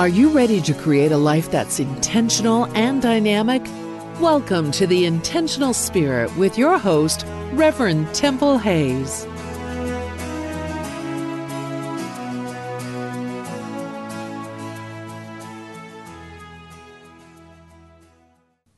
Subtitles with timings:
[0.00, 3.62] Are you ready to create a life that's intentional and dynamic?
[4.18, 9.26] Welcome to the Intentional Spirit with your host, Reverend Temple Hayes.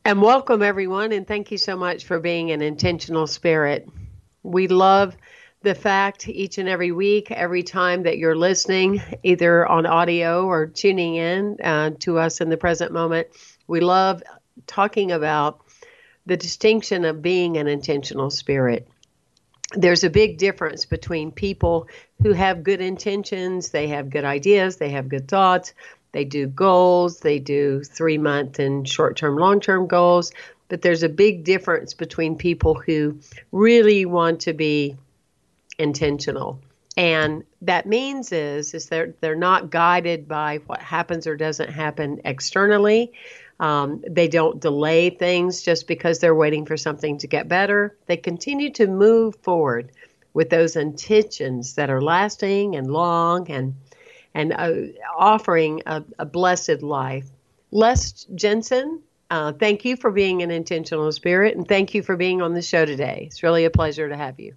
[0.04, 3.88] And welcome, everyone, and thank you so much for being an intentional spirit.
[4.42, 5.16] We love
[5.62, 10.66] the fact each and every week, every time that you're listening, either on audio or
[10.66, 13.28] tuning in uh, to us in the present moment.
[13.66, 14.22] We love
[14.66, 15.60] talking about
[16.26, 18.88] the distinction of being an intentional spirit.
[19.74, 21.88] There's a big difference between people
[22.22, 25.72] who have good intentions, they have good ideas, they have good thoughts,
[26.12, 30.32] they do goals, they do three month and short term, long term goals.
[30.68, 33.18] But there's a big difference between people who
[33.50, 34.96] really want to be
[35.82, 36.60] intentional.
[36.96, 42.20] And that means is is they're they're not guided by what happens or doesn't happen
[42.24, 43.12] externally.
[43.60, 47.96] Um, they don't delay things just because they're waiting for something to get better.
[48.06, 49.92] They continue to move forward
[50.34, 53.74] with those intentions that are lasting and long and
[54.34, 54.72] and uh,
[55.16, 57.28] offering a, a, blessed life.
[57.70, 62.40] Les Jensen, uh, thank you for being an intentional spirit, and thank you for being
[62.40, 63.24] on the show today.
[63.26, 64.54] It's really a pleasure to have you.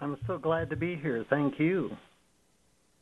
[0.00, 1.24] I'm so glad to be here.
[1.28, 1.96] Thank you.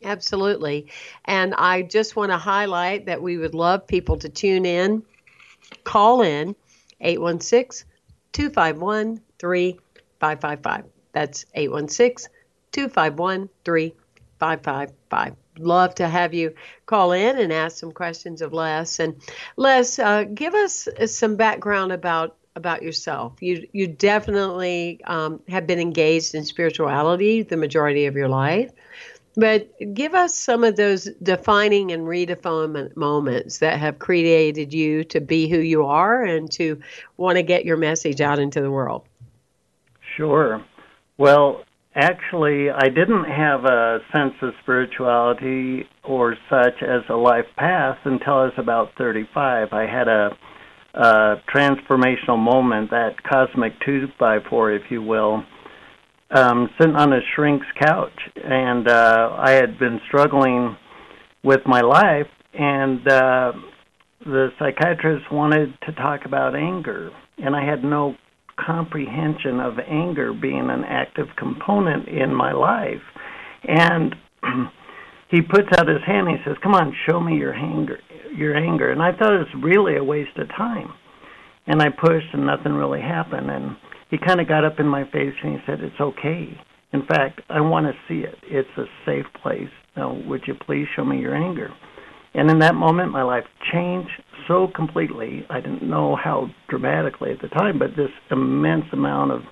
[0.03, 0.89] Absolutely.
[1.25, 5.03] And I just want to highlight that we would love people to tune in,
[5.85, 6.55] call in
[7.01, 7.89] 816
[8.33, 10.85] 251 3555.
[11.13, 12.33] That's 816
[12.73, 15.35] 251 3555.
[15.59, 16.55] Love to have you
[16.87, 19.01] call in and ask some questions of Les.
[19.01, 19.21] And
[19.57, 23.33] Les, uh, give us some background about about yourself.
[23.41, 28.71] You you definitely um, have been engaged in spirituality the majority of your life,
[29.37, 35.21] but give us some of those defining and redefining moments that have created you to
[35.21, 36.81] be who you are and to
[37.17, 39.07] want to get your message out into the world.
[40.17, 40.65] Sure.
[41.19, 41.63] Well,
[41.95, 48.35] actually, I didn't have a sense of spirituality or such as a life path until
[48.35, 49.73] I was about 35.
[49.73, 50.37] I had a
[50.95, 55.45] uh, transformational moment, that cosmic two by four, if you will,
[56.31, 60.77] um, sitting on a shrink's couch, and uh, I had been struggling
[61.43, 63.53] with my life, and uh,
[64.25, 68.17] the psychiatrist wanted to talk about anger, and I had no
[68.59, 73.03] comprehension of anger being an active component in my life,
[73.65, 74.15] and
[75.31, 78.01] he puts out his hand and he says, "Come on, show me your anger."
[78.39, 80.93] Your anger, and I thought it was really a waste of time.
[81.67, 83.51] And I pushed, and nothing really happened.
[83.51, 83.77] And
[84.11, 86.57] he kind of got up in my face and he said, "It's okay.
[86.93, 88.37] In fact, I want to see it.
[88.45, 89.69] It's a safe place.
[89.97, 91.71] Now, would you please show me your anger?"
[92.35, 95.45] And in that moment, my life changed so completely.
[95.51, 99.43] I didn't know how dramatically at the time, but this immense amount of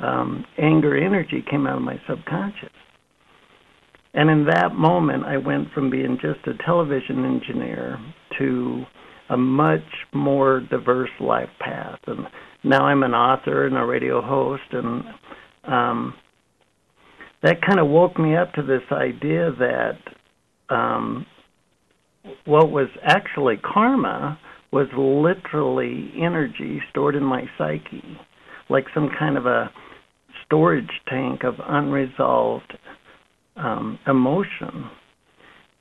[0.00, 2.72] um, anger energy came out of my subconscious.
[4.14, 7.98] And in that moment, I went from being just a television engineer
[8.38, 8.84] to
[9.30, 9.80] a much
[10.12, 11.98] more diverse life path.
[12.06, 12.26] And
[12.62, 15.04] now I'm an author and a radio host, and
[15.64, 16.14] um,
[17.42, 19.98] that kind of woke me up to this idea that
[20.68, 21.26] um,
[22.44, 24.38] what was actually karma
[24.72, 28.18] was literally energy stored in my psyche,
[28.68, 29.70] like some kind of a
[30.44, 32.76] storage tank of unresolved
[33.56, 34.90] um, emotion.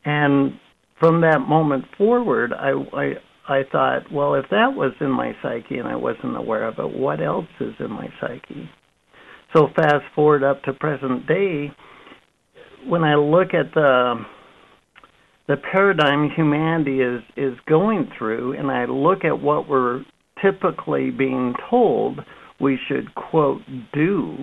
[0.05, 0.53] And
[0.99, 3.13] from that moment forward, I, I
[3.47, 6.97] I thought, well, if that was in my psyche and I wasn't aware of it,
[6.97, 8.69] what else is in my psyche?
[9.53, 11.71] So fast forward up to present day,
[12.87, 14.23] when I look at the
[15.47, 20.05] the paradigm humanity is is going through, and I look at what we're
[20.41, 22.19] typically being told
[22.59, 23.61] we should quote
[23.93, 24.37] do,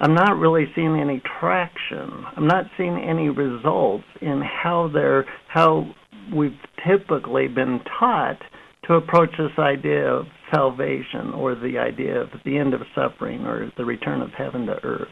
[0.00, 2.24] I'm not really seeing any traction.
[2.36, 5.92] I'm not seeing any results in how they're how
[6.34, 8.38] we've typically been taught
[8.84, 13.72] to approach this idea of salvation or the idea of the end of suffering or
[13.76, 15.08] the return of heaven to earth.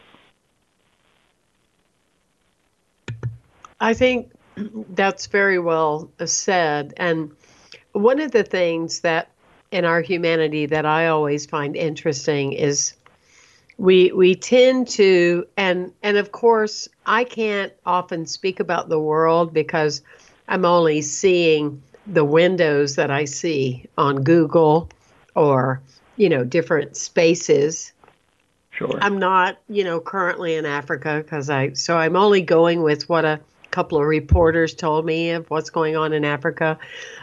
[3.81, 4.31] I think
[4.91, 6.95] that's very well said.
[6.97, 7.33] And
[7.93, 9.31] one of the things that
[9.71, 12.95] in our humanity that I always find interesting is
[13.79, 19.53] we we tend to and and of course I can't often speak about the world
[19.53, 20.03] because
[20.49, 24.89] I'm only seeing the windows that I see on Google
[25.35, 25.81] or
[26.17, 27.93] you know different spaces
[28.77, 28.99] Sure.
[29.01, 33.25] I'm not, you know, currently in Africa because I, so I'm only going with what
[33.25, 33.41] a
[33.71, 36.79] couple of reporters told me of what's going on in Africa.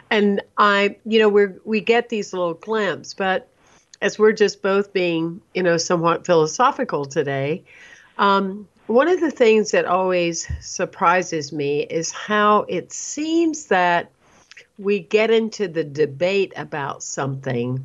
[0.09, 3.49] And I, you know, we're, we get these little glimpses, but
[4.03, 7.63] as we're just both being, you know, somewhat philosophical today,
[8.17, 14.11] um, one of the things that always surprises me is how it seems that
[14.77, 17.83] we get into the debate about something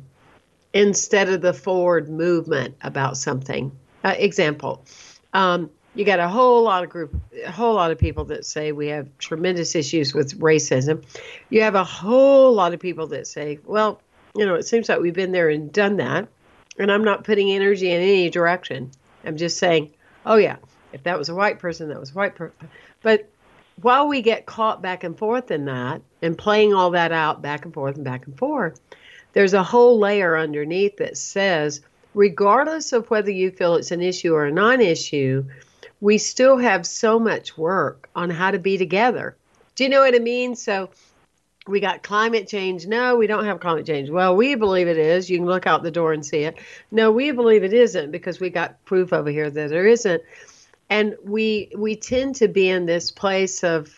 [0.73, 3.71] instead of the forward movement about something.
[4.03, 4.83] Uh, example,
[5.33, 7.15] um, you got a whole lot of group,
[7.45, 11.01] a whole lot of people that say we have tremendous issues with racism.
[11.49, 14.01] You have a whole lot of people that say, well,
[14.35, 16.27] you know, it seems like we've been there and done that,
[16.77, 18.91] and I'm not putting energy in any direction.
[19.25, 19.91] I'm just saying,
[20.25, 20.57] oh yeah,
[20.93, 22.69] if that was a white person, that was a white person.
[23.01, 23.29] But
[23.81, 27.65] while we get caught back and forth in that and playing all that out back
[27.65, 28.79] and forth and back and forth,
[29.33, 31.81] there's a whole layer underneath that says,
[32.13, 35.45] regardless of whether you feel it's an issue or a non issue,
[36.01, 39.35] we still have so much work on how to be together.
[39.75, 40.55] Do you know what I mean?
[40.55, 40.89] So
[41.67, 42.87] we got climate change.
[42.87, 44.09] No, we don't have climate change.
[44.09, 45.29] Well, we believe it is.
[45.29, 46.57] You can look out the door and see it.
[46.91, 50.23] No, we believe it isn't because we got proof over here that there isn't.
[50.89, 53.93] And we we tend to be in this place of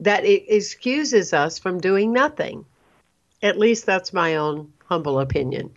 [0.00, 2.64] that it excuses us from doing nothing.
[3.42, 5.72] At least that's my own humble opinion.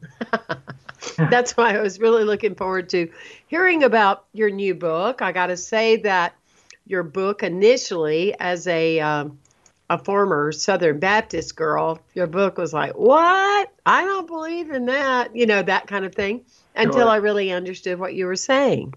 [1.18, 3.12] that's why I was really looking forward to
[3.48, 5.22] hearing about your new book.
[5.22, 6.36] I got to say that
[6.86, 9.40] your book initially, as a um,
[9.92, 13.70] a former Southern Baptist girl, your book was like, "What?
[13.86, 16.46] I don't believe in that," you know, that kind of thing.
[16.74, 17.10] Until Sure.
[17.10, 18.94] I really understood what you were saying.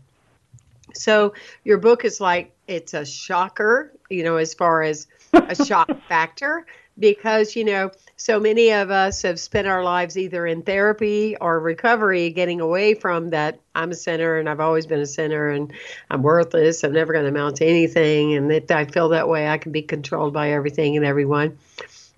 [0.95, 5.91] So your book is like it's a shocker, you know, as far as a shock
[6.09, 6.65] factor,
[6.99, 11.59] because you know so many of us have spent our lives either in therapy or
[11.59, 13.61] recovery, getting away from that.
[13.75, 15.73] I'm a sinner and I've always been a sinner and
[16.11, 16.85] I'm worthless.
[16.85, 19.73] I'm never going to amount to anything, and if I feel that way, I can
[19.73, 21.59] be controlled by everything and everyone.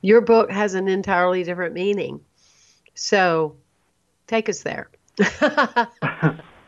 [0.03, 2.21] Your book has an entirely different meaning,
[2.95, 3.57] so
[4.27, 4.91] take us there.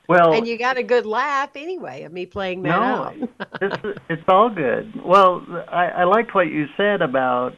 [0.09, 3.15] well, and you got a good laugh anyway of me playing that no, out.
[3.61, 5.05] it's, it's all good.
[5.05, 7.55] Well, I, I liked what you said about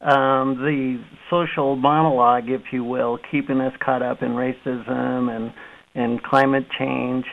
[0.00, 5.52] um, the social monologue, if you will, keeping us caught up in racism and
[5.94, 7.24] and climate change,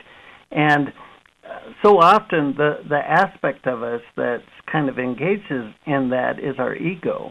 [0.50, 4.38] and uh, so often the the aspect of us that
[4.70, 7.30] kind of engages in that is our ego,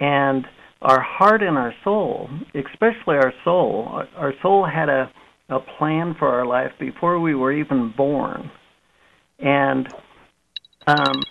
[0.00, 0.44] and
[0.82, 3.86] our heart and our soul, especially our soul.
[3.88, 5.10] Our, our soul had a
[5.48, 8.50] a plan for our life before we were even born,
[9.38, 9.86] and
[10.88, 11.22] um,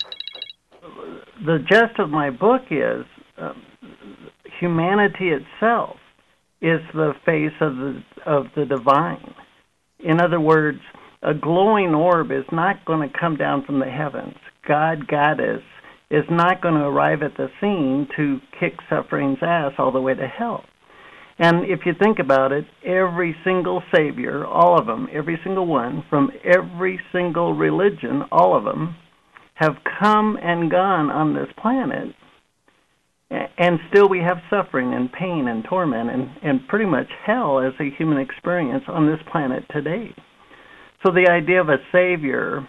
[1.46, 3.06] the gist of my book is
[3.38, 3.62] um,
[4.60, 5.98] humanity itself
[6.62, 9.34] is the face of the of the divine.
[10.00, 10.80] In other words,
[11.22, 14.36] a glowing orb is not going to come down from the heavens.
[14.68, 15.62] God Goddess
[16.10, 20.14] is not going to arrive at the scene to kick suffering's ass all the way
[20.14, 20.64] to hell.
[21.38, 26.04] And if you think about it, every single savior, all of them, every single one,
[26.10, 28.96] from every single religion, all of them,
[29.56, 32.14] have come and gone on this planet.
[33.30, 37.74] And still we have suffering and pain and torment and, and pretty much hell as
[37.80, 40.14] a human experience on this planet today.
[41.06, 42.68] So the idea of a savior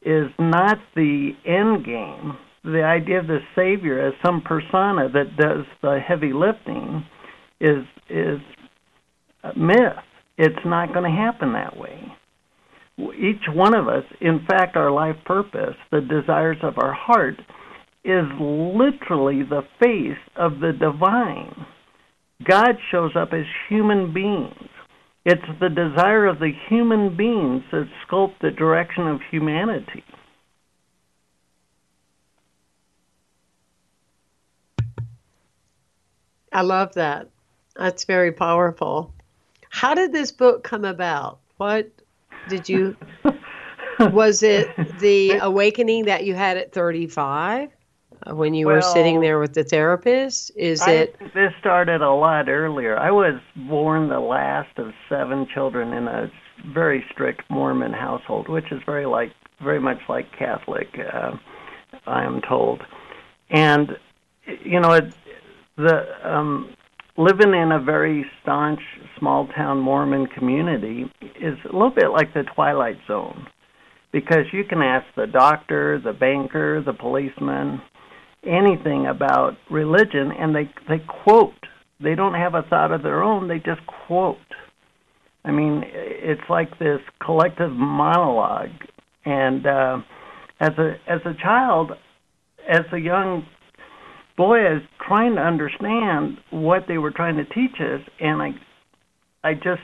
[0.00, 2.38] is not the end game.
[2.64, 7.04] The idea of the savior as some persona that does the heavy lifting
[7.60, 8.38] is is
[9.42, 10.04] a myth.
[10.38, 12.00] It's not going to happen that way
[12.98, 17.40] each one of us, in fact, our life purpose, the desires of our heart,
[18.04, 21.66] is literally the face of the divine.
[22.44, 24.68] God shows up as human beings.
[25.24, 30.04] It's the desire of the human beings that sculpt the direction of humanity.
[36.52, 37.28] I love that.
[37.76, 39.14] That's very powerful.
[39.70, 41.38] How did this book come about?
[41.56, 41.90] What
[42.48, 42.96] did you
[43.98, 44.68] was it
[44.98, 47.68] the awakening that you had at 35
[48.24, 50.50] uh, when you well, were sitting there with the therapist?
[50.56, 52.98] Is I, it This started a lot earlier.
[52.98, 56.30] I was born the last of seven children in a
[56.72, 59.32] very strict Mormon household, which is very like
[59.62, 61.36] very much like Catholic, uh,
[62.06, 62.82] I am told.
[63.50, 63.96] And
[64.64, 65.12] you know, it,
[65.76, 66.74] the um,
[67.16, 68.80] living in a very staunch
[69.18, 73.46] small town Mormon community is a little bit like the Twilight Zone
[74.12, 77.80] because you can ask the doctor, the banker, the policeman,
[78.44, 81.52] anything about religion and they they quote.
[82.02, 84.36] They don't have a thought of their own, they just quote.
[85.44, 88.70] I mean, it's like this collective monologue
[89.24, 89.98] and uh
[90.60, 91.92] as a as a child
[92.68, 93.44] as a young
[94.42, 98.50] boy is trying to understand what they were trying to teach us and i
[99.44, 99.82] i just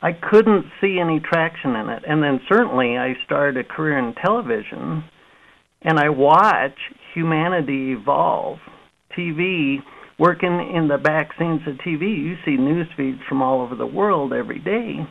[0.00, 2.02] i couldn't see any traction in it.
[2.08, 5.04] And then certainly i started a career in television
[5.82, 6.78] and i watch
[7.14, 8.56] humanity evolve
[9.18, 9.76] tv
[10.18, 13.86] working in the back scenes of tv you see news feeds from all over the
[13.86, 15.06] world every day.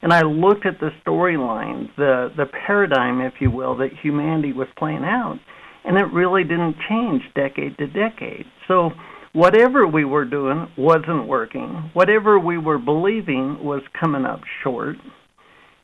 [0.00, 4.68] And i looked at the storyline the the paradigm if you will that humanity was
[4.78, 5.38] playing out
[5.84, 8.46] and it really didn't change decade to decade.
[8.68, 8.90] So
[9.32, 11.90] whatever we were doing wasn't working.
[11.94, 14.96] Whatever we were believing was coming up short.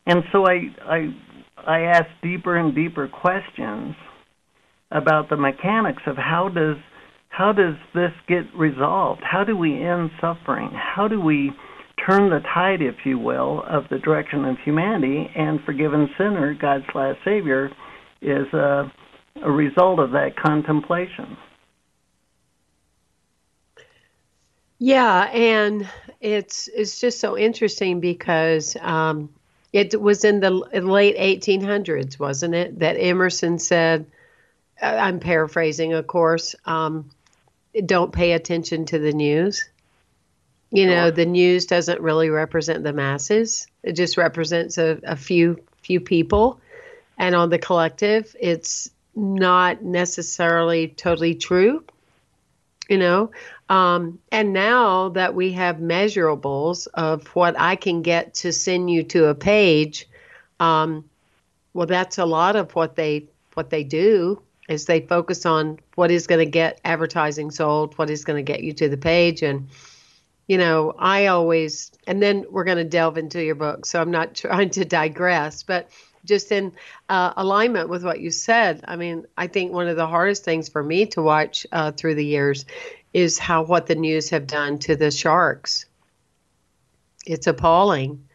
[0.06, 1.14] And so I I
[1.66, 3.94] I asked deeper and deeper questions
[4.90, 6.76] about the mechanics of how does
[7.28, 9.22] how does this get resolved?
[9.22, 10.70] How do we end suffering?
[10.72, 11.52] How do we
[12.06, 16.84] turn the tide, if you will, of the direction of humanity and forgiven sinner, God's
[16.94, 17.70] last savior,
[18.22, 18.84] is uh,
[19.42, 21.36] a result of that contemplation.
[24.78, 25.88] Yeah, and
[26.20, 29.28] it's it's just so interesting because um,
[29.72, 34.06] it was in the late 1800s, wasn't it, that Emerson said,
[34.80, 37.10] uh, I'm paraphrasing, of course, um,
[37.84, 39.68] don't pay attention to the news.
[40.70, 40.94] You sure.
[40.94, 43.66] know, the news doesn't really represent the masses.
[43.82, 46.60] It just represents a, a few few people,
[47.16, 51.84] and on the collective, it's not necessarily totally true
[52.88, 53.30] you know?
[53.68, 59.02] Um, and now that we have measurables of what i can get to send you
[59.02, 60.08] to a page
[60.58, 61.04] um,
[61.74, 66.10] well that's a lot of what they what they do is they focus on what
[66.10, 69.42] is going to get advertising sold what is going to get you to the page
[69.42, 69.68] and
[70.46, 74.10] you know i always and then we're going to delve into your book so i'm
[74.10, 75.90] not trying to digress but
[76.24, 76.72] just in
[77.08, 78.84] uh, alignment with what you said.
[78.86, 82.14] I mean, I think one of the hardest things for me to watch uh, through
[82.16, 82.64] the years
[83.12, 85.86] is how what the news have done to the sharks.
[87.26, 88.28] It's appalling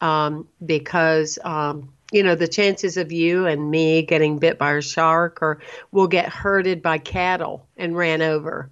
[0.00, 4.82] um, because um, you know the chances of you and me getting bit by a
[4.82, 5.60] shark or
[5.90, 8.70] we'll get herded by cattle and ran over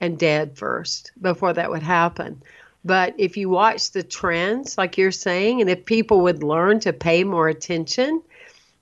[0.00, 2.42] and dead first before that would happen.
[2.86, 6.92] But if you watch the trends, like you're saying, and if people would learn to
[6.92, 8.22] pay more attention,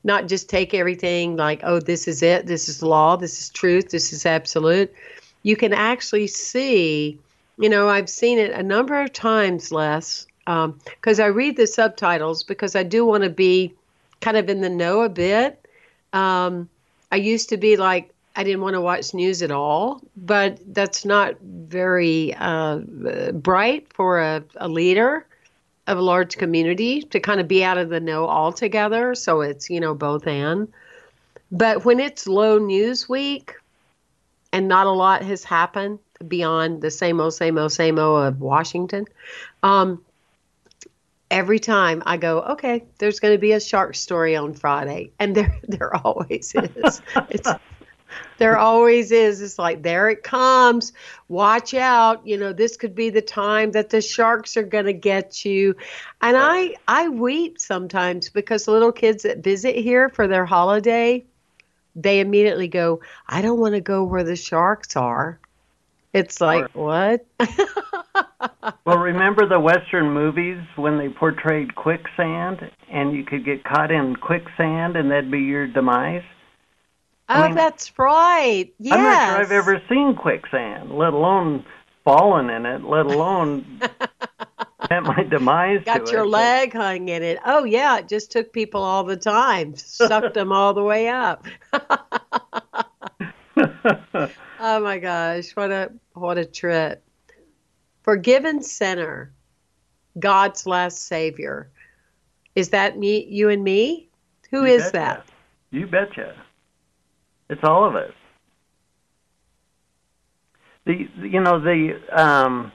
[0.04, 3.88] not just take everything like, oh, this is it, this is law, this is truth,
[3.88, 4.92] this is absolute,
[5.42, 7.18] you can actually see,
[7.56, 11.66] you know, I've seen it a number of times, Les because um, I read the
[11.66, 13.73] subtitles because I do want to be
[14.20, 15.66] kind of in the know a bit.
[16.12, 16.68] Um,
[17.11, 21.05] I used to be like, I didn't want to watch news at all, but that's
[21.05, 22.79] not very uh,
[23.33, 25.26] bright for a, a, leader
[25.87, 29.14] of a large community to kind of be out of the know altogether.
[29.14, 30.73] So it's, you know, both and.
[31.53, 33.53] But when it's low news week
[34.53, 38.41] and not a lot has happened beyond the same old, same old, same old of
[38.41, 39.07] Washington,
[39.62, 40.03] um,
[41.31, 45.35] every time I go, okay, there's going to be a shark story on Friday, and
[45.35, 47.03] there there always is.
[47.29, 47.49] it's
[48.38, 49.40] there always is.
[49.40, 50.92] It's like, there it comes.
[51.28, 52.26] Watch out.
[52.26, 55.76] You know, this could be the time that the sharks are going to get you.
[56.21, 61.25] And I, I weep sometimes because little kids that visit here for their holiday,
[61.97, 65.38] they immediately go, I don't want to go where the sharks are.
[66.12, 67.26] It's like, what?
[68.85, 74.14] well, remember the Western movies when they portrayed quicksand and you could get caught in
[74.14, 76.23] quicksand and that'd be your demise?
[77.28, 78.73] Oh, I mean, that's right.
[78.78, 78.95] Yes.
[78.95, 81.64] I'm not sure I've ever seen quicksand, let alone
[82.04, 83.81] fallen in it, let alone
[84.90, 85.83] at my demise.
[85.85, 86.83] Got your it, leg but...
[86.83, 87.38] hung in it.
[87.45, 91.47] Oh yeah, it just took people all the time, sucked them all the way up.
[94.61, 97.02] oh my gosh, what a what a trip.
[98.02, 99.33] Forgiven sinner,
[100.19, 101.71] God's last savior.
[102.54, 104.09] Is that me you and me?
[104.50, 104.93] Who You is betcha.
[104.93, 105.26] that?
[105.71, 106.37] You betcha.
[107.54, 108.11] It's all of us.
[110.87, 112.73] The you know the um,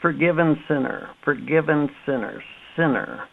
[0.00, 2.42] forgiven sinner, forgiven sinner,
[2.74, 3.24] sinner.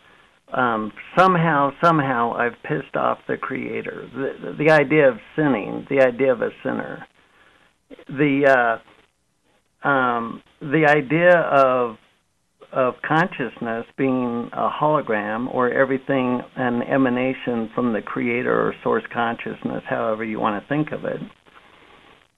[0.53, 4.09] Um, somehow, somehow, I've pissed off the Creator.
[4.13, 7.07] The, the idea of sinning, the idea of a sinner,
[8.09, 8.79] the
[9.83, 11.95] uh, um, the idea of
[12.71, 19.83] of consciousness being a hologram or everything an emanation from the creator or source consciousness
[19.89, 21.19] however you want to think of it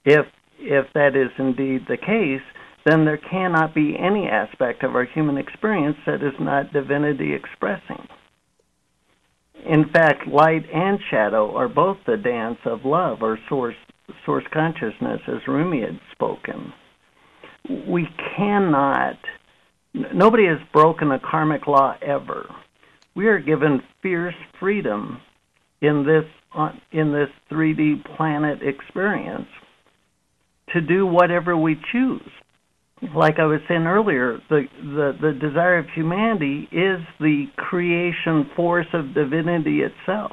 [0.04, 0.26] if
[0.58, 2.42] if that is indeed the case
[2.84, 8.08] then there cannot be any aspect of our human experience that is not divinity expressing.
[9.68, 13.76] In fact light and shadow are both the dance of love or source
[14.26, 16.72] source consciousness as rumi had spoken.
[17.88, 19.16] We cannot
[19.94, 22.48] Nobody has broken a karmic law ever.
[23.14, 25.20] We are given fierce freedom
[25.82, 29.48] in this uh, in this 3D planet experience
[30.72, 32.28] to do whatever we choose.
[33.14, 38.86] Like I was saying earlier, the, the, the desire of humanity is the creation force
[38.92, 40.32] of divinity itself.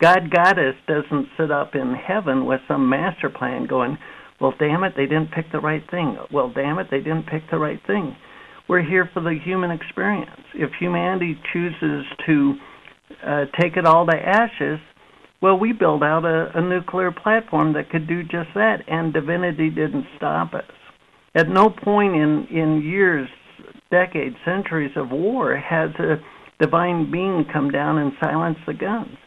[0.00, 3.98] God Goddess doesn't sit up in heaven with some master plan going,
[4.40, 6.16] well, damn it, they didn't pick the right thing.
[6.32, 8.16] Well, damn it, they didn't pick the right thing
[8.72, 10.30] we're here for the human experience.
[10.54, 12.54] If humanity chooses to
[13.22, 14.80] uh, take it all to ashes,
[15.42, 19.68] well, we build out a, a nuclear platform that could do just that, and divinity
[19.68, 20.64] didn't stop us.
[21.34, 23.28] At no point in, in years,
[23.90, 26.16] decades, centuries of war has a
[26.58, 29.18] divine being come down and silence the guns.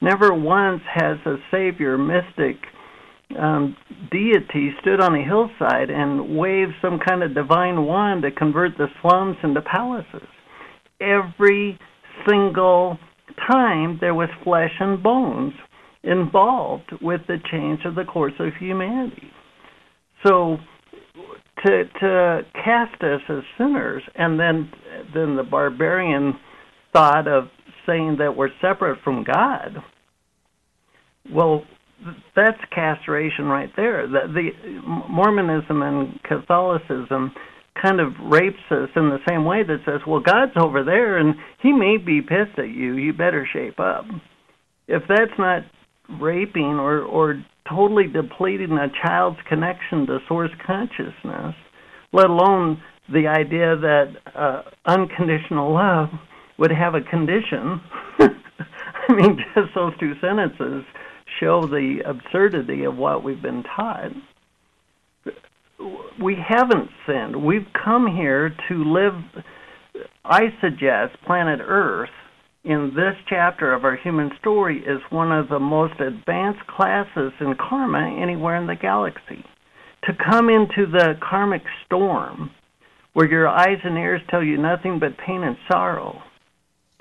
[0.00, 2.56] Never once has a savior, mystic,
[3.38, 3.76] um,
[4.10, 8.86] deity stood on a hillside and waved some kind of divine wand to convert the
[9.00, 10.28] slums into palaces.
[11.00, 11.78] Every
[12.28, 12.98] single
[13.50, 15.52] time there was flesh and bones
[16.02, 19.30] involved with the change of the course of humanity.
[20.24, 20.58] So
[21.64, 24.70] to to cast us as sinners and then
[25.14, 26.34] then the barbarian
[26.92, 27.48] thought of
[27.86, 29.82] saying that we're separate from God.
[31.32, 31.64] Well,
[32.36, 34.06] that's castration right there.
[34.06, 34.50] The, the
[35.08, 37.32] Mormonism and Catholicism
[37.80, 41.34] kind of rapes us in the same way that says, "Well, God's over there, and
[41.62, 42.96] He may be pissed at you.
[42.96, 44.04] You better shape up."
[44.86, 45.62] If that's not
[46.20, 51.54] raping or or totally depleting a child's connection to source consciousness,
[52.12, 56.08] let alone the idea that uh, unconditional love
[56.58, 57.80] would have a condition.
[58.20, 60.84] I mean, just those two sentences
[61.44, 64.12] show the absurdity of what we've been taught.
[66.22, 67.44] We haven't sinned.
[67.44, 69.44] We've come here to live,
[70.24, 72.08] I suggest, planet Earth
[72.64, 77.54] in this chapter of our human story is one of the most advanced classes in
[77.56, 79.44] karma anywhere in the galaxy.
[80.04, 82.50] To come into the karmic storm
[83.12, 86.22] where your eyes and ears tell you nothing but pain and sorrow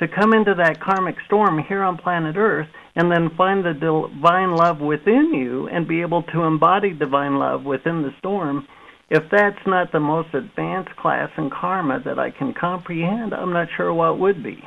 [0.04, 4.54] to come into that karmic storm here on planet Earth and then find the divine
[4.54, 8.68] love within you and be able to embody divine love within the storm,
[9.10, 13.70] if that's not the most advanced class in karma that I can comprehend, I'm not
[13.78, 14.62] sure what would be.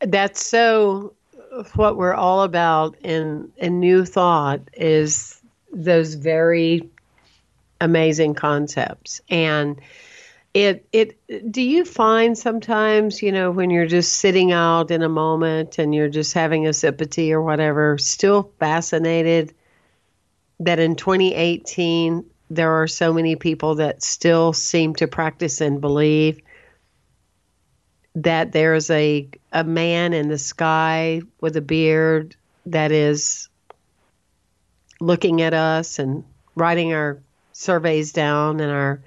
[0.00, 1.14] That's so
[1.74, 5.40] what we're all about in in new thought is
[5.72, 6.88] those very
[7.80, 9.80] amazing concepts and
[10.54, 15.08] it it do you find sometimes you know when you're just sitting out in a
[15.08, 19.54] moment and you're just having a sip of tea or whatever still fascinated
[20.60, 26.40] that in 2018 there are so many people that still seem to practice and believe
[28.14, 32.36] that there's a a man in the sky with a beard
[32.66, 33.48] that is
[35.00, 39.00] looking at us and writing our surveys down and our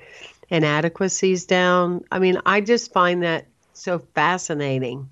[0.50, 2.04] inadequacies down.
[2.12, 5.10] I mean, I just find that so fascinating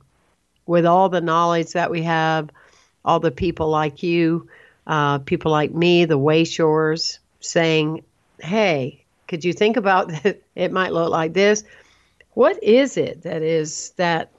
[0.66, 2.50] with all the knowledge that we have,
[3.04, 4.48] all the people like you,
[4.88, 8.04] uh, people like me, the Wayshowers, saying,
[8.40, 10.42] hey, could you think about that?
[10.56, 11.64] It might look like this.
[12.34, 14.32] What is it that is that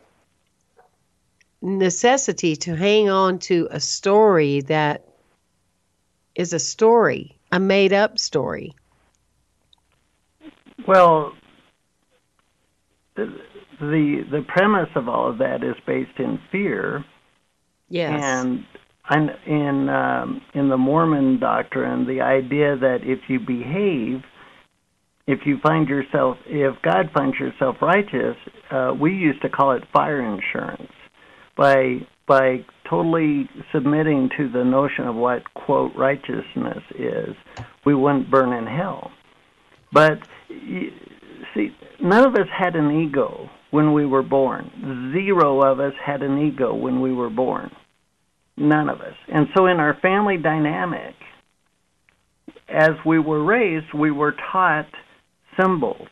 [1.62, 5.07] necessity to hang on to a story that
[6.35, 8.74] is a story, a made up story?
[10.87, 11.33] Well,
[13.16, 13.27] the,
[13.81, 17.05] the premise of all of that is based in fear.
[17.88, 18.23] Yes.
[18.23, 18.64] And
[19.47, 24.23] in um, in the Mormon doctrine, the idea that if you behave,
[25.27, 28.37] if you find yourself, if God finds yourself righteous,
[28.70, 30.90] uh, we used to call it fire insurance.
[31.57, 37.37] By by totally submitting to the notion of what quote righteousness is,
[37.85, 39.11] we wouldn't burn in hell.
[39.92, 41.68] But see,
[42.00, 45.12] none of us had an ego when we were born.
[45.12, 47.70] Zero of us had an ego when we were born.
[48.57, 49.14] None of us.
[49.28, 51.14] And so in our family dynamic,
[52.68, 54.87] as we were raised, we were taught
[55.61, 56.09] symbols,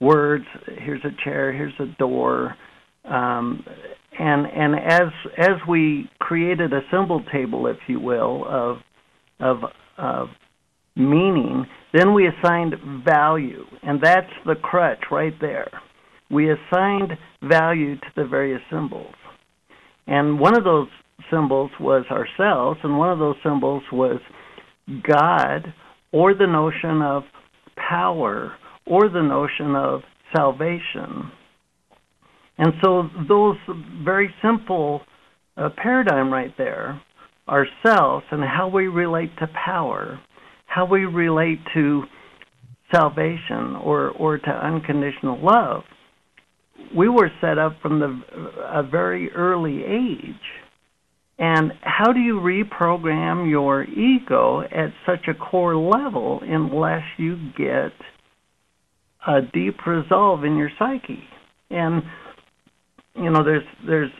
[0.00, 0.44] words.
[0.78, 1.52] Here's a chair.
[1.52, 2.56] Here's a door.
[3.04, 3.64] Um,
[4.18, 5.08] and and as
[5.38, 8.76] as we created a symbol table, if you will, of
[9.40, 9.58] of
[9.96, 10.28] of
[11.00, 15.70] meaning, then we assigned value, and that's the crutch right there.
[16.30, 19.14] We assigned value to the various symbols,
[20.06, 20.88] and one of those
[21.30, 24.20] symbols was ourselves, and one of those symbols was
[25.02, 25.72] God,
[26.12, 27.24] or the notion of
[27.76, 28.52] power,
[28.86, 30.02] or the notion of
[30.34, 31.30] salvation.
[32.58, 33.56] And so those
[34.04, 35.00] very simple
[35.56, 37.00] uh, paradigm right there,
[37.48, 40.20] ourselves and how we relate to power,
[40.70, 42.04] how we relate to
[42.94, 45.82] salvation or, or to unconditional love,
[46.96, 48.20] we were set up from the
[48.72, 50.34] a very early age.
[51.40, 57.92] And how do you reprogram your ego at such a core level unless you get
[59.26, 61.24] a deep resolve in your psyche?
[61.70, 62.02] And
[63.16, 64.10] you know, there's there's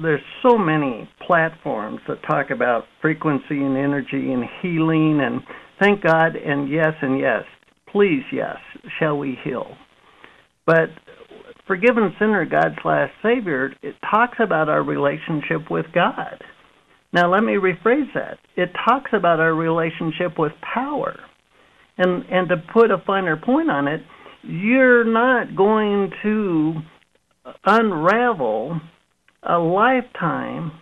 [0.00, 5.40] there's so many platforms that talk about frequency and energy and healing and
[5.80, 7.42] thank God and yes and yes,
[7.90, 8.56] please yes,
[8.98, 9.76] shall we heal?
[10.66, 10.90] But
[11.66, 16.42] forgiven sinner, God's last savior, it talks about our relationship with God.
[17.12, 18.38] Now let me rephrase that.
[18.56, 21.16] It talks about our relationship with power.
[21.96, 24.00] And and to put a finer point on it,
[24.42, 26.74] you're not going to
[27.64, 28.80] unravel
[29.46, 30.72] a lifetime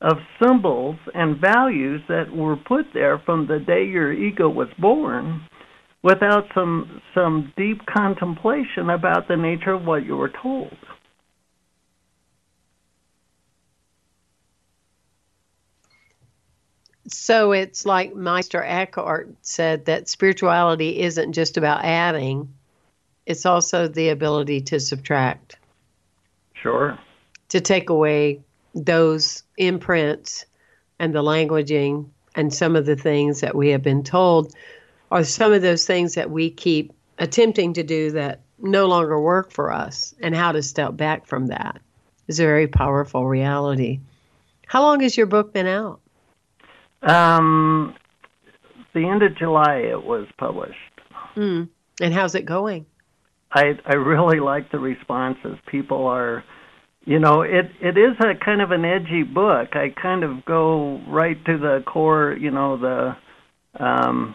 [0.00, 5.40] of symbols and values that were put there from the day your ego was born
[6.02, 10.76] without some some deep contemplation about the nature of what you were told.
[17.08, 22.52] So it's like Meister Eckhart said that spirituality isn't just about adding,
[23.24, 25.56] it's also the ability to subtract.
[26.54, 26.98] Sure.
[27.48, 28.40] To take away
[28.74, 30.44] those imprints
[30.98, 34.54] and the languaging and some of the things that we have been told
[35.10, 39.50] are some of those things that we keep attempting to do that no longer work
[39.50, 41.80] for us and how to step back from that
[42.26, 44.00] is a very powerful reality.
[44.66, 46.00] How long has your book been out?
[47.02, 47.94] Um,
[48.92, 50.76] the end of July it was published.
[51.36, 51.68] Mm.
[52.00, 52.86] And how's it going?
[53.52, 55.56] I I really like the responses.
[55.66, 56.44] People are,
[57.04, 59.74] you know, it it is a kind of an edgy book.
[59.74, 63.16] I kind of go right to the core, you know, the,
[63.82, 64.34] um,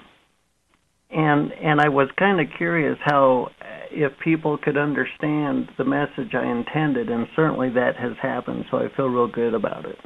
[1.11, 3.51] and and I was kind of curious how
[3.91, 8.65] if people could understand the message I intended, and certainly that has happened.
[8.71, 9.99] So I feel real good about it.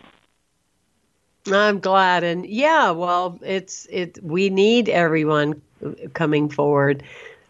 [1.50, 4.20] I'm glad, and yeah, well, it's it.
[4.22, 5.62] We need everyone
[6.13, 7.04] coming forward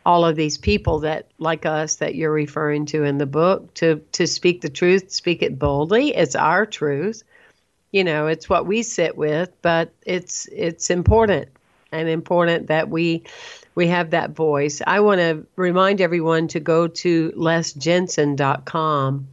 [0.07, 3.97] all of these people that like us that you're referring to in the book to
[4.13, 6.15] to speak the truth speak it boldly.
[6.15, 7.23] It's our truth.
[7.91, 11.49] You know it's what we sit with but it's it's important
[11.91, 13.23] and important that we
[13.75, 14.81] we have that voice.
[14.87, 19.27] I want to remind everyone to go to lesjensen.com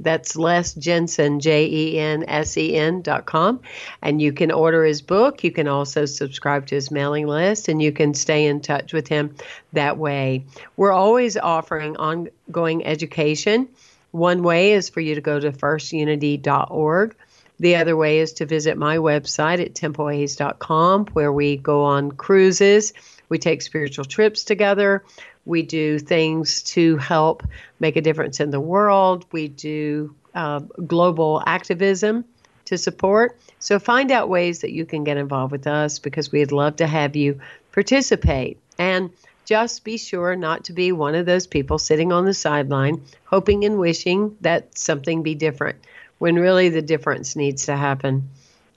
[0.00, 3.60] that's Les Jensen, J E N S E N dot com.
[4.02, 5.44] And you can order his book.
[5.44, 9.08] You can also subscribe to his mailing list and you can stay in touch with
[9.08, 9.34] him
[9.72, 10.44] that way.
[10.76, 13.68] We're always offering ongoing education.
[14.10, 17.14] One way is for you to go to firstunity.org.
[17.60, 22.94] The other way is to visit my website at templehayes.com, where we go on cruises.
[23.30, 25.02] We take spiritual trips together.
[25.46, 27.42] We do things to help
[27.78, 29.24] make a difference in the world.
[29.32, 32.26] We do uh, global activism
[32.66, 33.38] to support.
[33.58, 36.86] So find out ways that you can get involved with us because we'd love to
[36.86, 37.40] have you
[37.72, 38.58] participate.
[38.78, 39.10] And
[39.44, 43.64] just be sure not to be one of those people sitting on the sideline hoping
[43.64, 45.78] and wishing that something be different
[46.18, 48.28] when really the difference needs to happen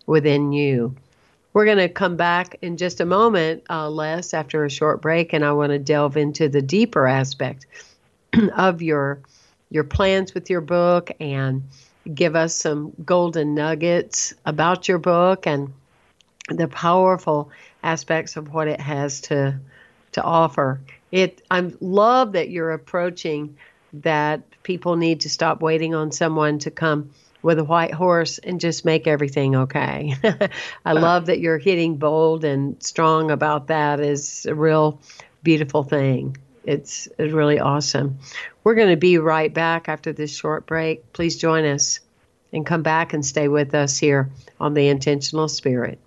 [0.07, 0.95] within you.
[1.53, 5.33] We're going to come back in just a moment, uh, Les, after a short break,
[5.33, 7.67] and I want to delve into the deeper aspect
[8.55, 9.21] of your
[9.69, 11.63] your plans with your book and
[12.13, 15.73] give us some golden nuggets about your book and
[16.49, 17.49] the powerful
[17.81, 19.59] aspects of what it has to
[20.11, 20.79] to offer.
[21.11, 23.57] It I love that you're approaching
[23.93, 27.11] that people need to stop waiting on someone to come
[27.43, 30.15] with a white horse and just make everything okay.
[30.85, 34.99] I love that you're hitting bold and strong about that is a real
[35.43, 36.37] beautiful thing.
[36.63, 38.19] It's, it's really awesome.
[38.63, 41.11] We're going to be right back after this short break.
[41.11, 41.99] Please join us
[42.53, 44.29] and come back and stay with us here
[44.59, 45.99] on the Intentional Spirit.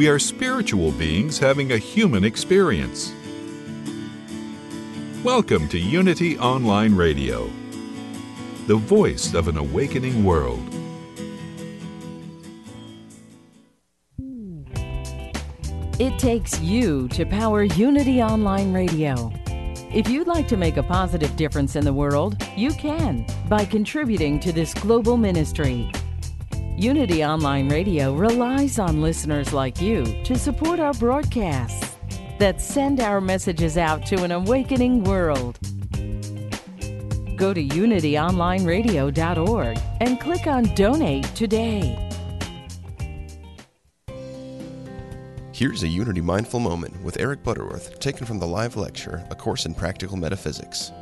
[0.00, 3.12] We are spiritual beings having a human experience.
[5.22, 7.50] Welcome to Unity Online Radio,
[8.66, 10.62] the voice of an awakening world.
[15.98, 19.30] It takes you to power Unity Online Radio.
[19.92, 24.40] If you'd like to make a positive difference in the world, you can by contributing
[24.40, 25.92] to this global ministry.
[26.80, 31.94] Unity Online Radio relies on listeners like you to support our broadcasts
[32.38, 35.58] that send our messages out to an awakening world.
[37.36, 41.98] Go to unityonlineradio.org and click on Donate today.
[45.52, 49.66] Here's a Unity Mindful Moment with Eric Butterworth, taken from the live lecture, A Course
[49.66, 50.92] in Practical Metaphysics.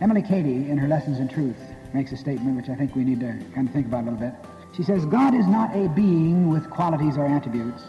[0.00, 1.58] Emily Cady, in her Lessons in Truth,
[1.92, 4.20] makes a statement which I think we need to kind of think about a little
[4.20, 4.32] bit.
[4.76, 7.82] She says, God is not a being with qualities or attributes,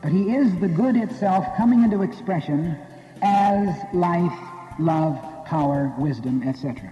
[0.00, 2.78] but he is the good itself coming into expression
[3.22, 4.38] as life,
[4.78, 6.90] love, power, wisdom, etc.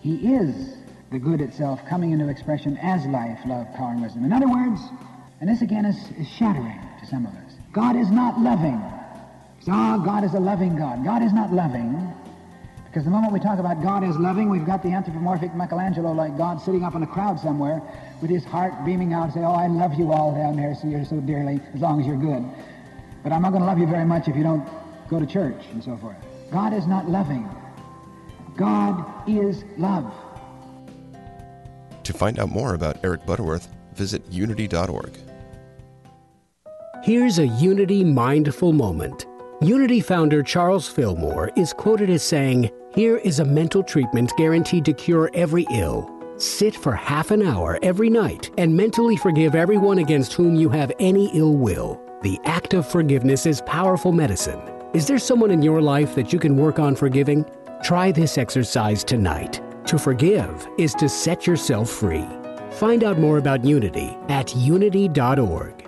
[0.00, 0.76] He is
[1.10, 4.24] the good itself coming into expression as life, love, power, and wisdom.
[4.24, 4.80] In other words,
[5.40, 8.80] and this again is, is shattering to some of us, God is not loving.
[9.68, 11.04] Ah, God is a loving God.
[11.04, 12.14] God is not loving.
[12.88, 16.36] Because the moment we talk about God as loving, we've got the anthropomorphic Michelangelo like
[16.38, 17.82] God sitting up in a crowd somewhere
[18.22, 20.88] with his heart beaming out and say, Oh, I love you all down there so
[20.88, 22.44] you're so dearly, as long as you're good.
[23.22, 24.66] But I'm not going to love you very much if you don't
[25.08, 26.16] go to church and so forth.
[26.50, 27.48] God is not loving.
[28.56, 30.12] God is love.
[32.04, 35.18] To find out more about Eric Butterworth, visit unity.org.
[37.04, 39.27] Here's a Unity mindful moment.
[39.60, 44.92] Unity founder Charles Fillmore is quoted as saying, Here is a mental treatment guaranteed to
[44.92, 46.08] cure every ill.
[46.36, 50.92] Sit for half an hour every night and mentally forgive everyone against whom you have
[51.00, 52.00] any ill will.
[52.22, 54.60] The act of forgiveness is powerful medicine.
[54.94, 57.44] Is there someone in your life that you can work on forgiving?
[57.82, 59.60] Try this exercise tonight.
[59.88, 62.26] To forgive is to set yourself free.
[62.74, 65.87] Find out more about Unity at unity.org.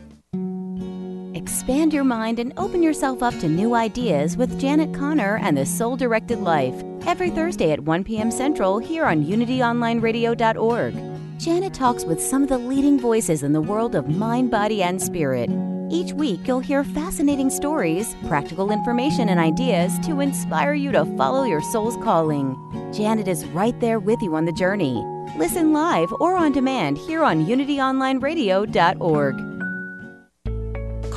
[1.41, 5.65] Expand your mind and open yourself up to new ideas with Janet Conner and the
[5.65, 6.75] Soul Directed Life
[7.07, 8.29] every Thursday at 1 p.m.
[8.29, 11.39] Central here on UnityOnlineRadio.org.
[11.39, 15.01] Janet talks with some of the leading voices in the world of mind, body, and
[15.01, 15.49] spirit.
[15.89, 21.43] Each week, you'll hear fascinating stories, practical information, and ideas to inspire you to follow
[21.43, 22.55] your soul's calling.
[22.93, 25.03] Janet is right there with you on the journey.
[25.37, 29.50] Listen live or on demand here on UnityOnlineRadio.org.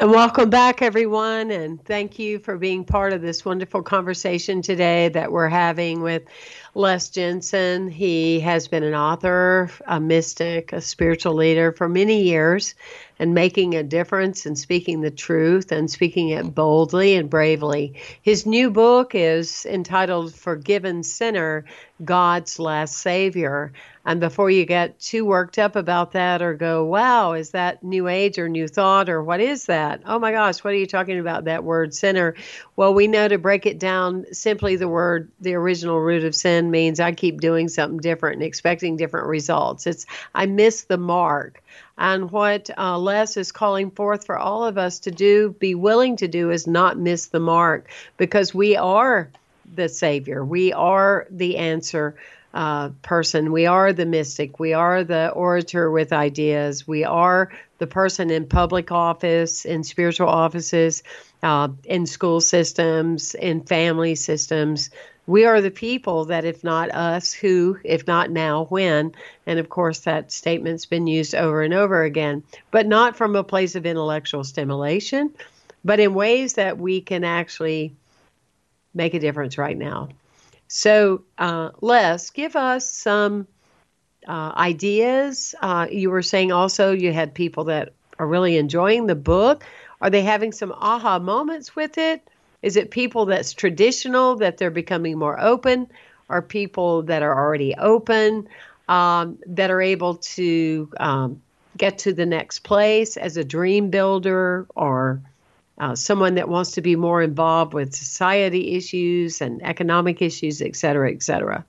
[0.01, 1.51] And welcome back, everyone.
[1.51, 6.23] And thank you for being part of this wonderful conversation today that we're having with
[6.75, 7.89] Les Jensen.
[7.89, 12.77] He has been an author, a mystic, a spiritual leader for many years
[13.19, 17.95] and making a difference and speaking the truth and speaking it boldly and bravely.
[18.23, 21.65] His new book is entitled Forgiven Sinner
[22.05, 23.73] God's Last Savior.
[24.05, 28.09] And before you get too worked up about that or go, wow, is that new
[28.09, 30.01] age or new thought or what is that?
[30.07, 32.35] Oh my gosh, what are you talking about, that word sinner?
[32.77, 36.71] Well, we know to break it down, simply the word, the original root of sin
[36.71, 39.87] means I keep doing something different and expecting different results.
[39.87, 41.63] It's I miss the mark.
[41.97, 46.17] And what uh, Les is calling forth for all of us to do, be willing
[46.17, 49.31] to do, is not miss the mark because we are
[49.75, 50.45] the Savior.
[50.45, 52.15] We are the answer
[52.55, 53.53] uh, person.
[53.53, 54.59] We are the mystic.
[54.59, 56.89] We are the orator with ideas.
[56.89, 61.03] We are the person in public office, in spiritual offices,
[61.43, 64.91] uh, in school systems, in family systems,
[65.29, 69.13] we are the people that, if not us, who, if not now, when.
[69.47, 73.45] And of course, that statement's been used over and over again, but not from a
[73.45, 75.31] place of intellectual stimulation,
[75.85, 77.95] but in ways that we can actually
[78.95, 80.09] make a difference right now.
[80.67, 83.47] So, uh, Les, give us some
[84.27, 85.55] uh, ideas.
[85.61, 89.63] Uh, you were saying also you had people that are really enjoying the book.
[90.01, 92.27] Are they having some aha moments with it?
[92.63, 95.89] Is it people that's traditional that they're becoming more open,
[96.29, 98.49] or people that are already open
[98.89, 101.41] um, that are able to um,
[101.77, 105.21] get to the next place as a dream builder or
[105.79, 110.75] uh, someone that wants to be more involved with society issues and economic issues, et
[110.75, 111.65] cetera, et cetera?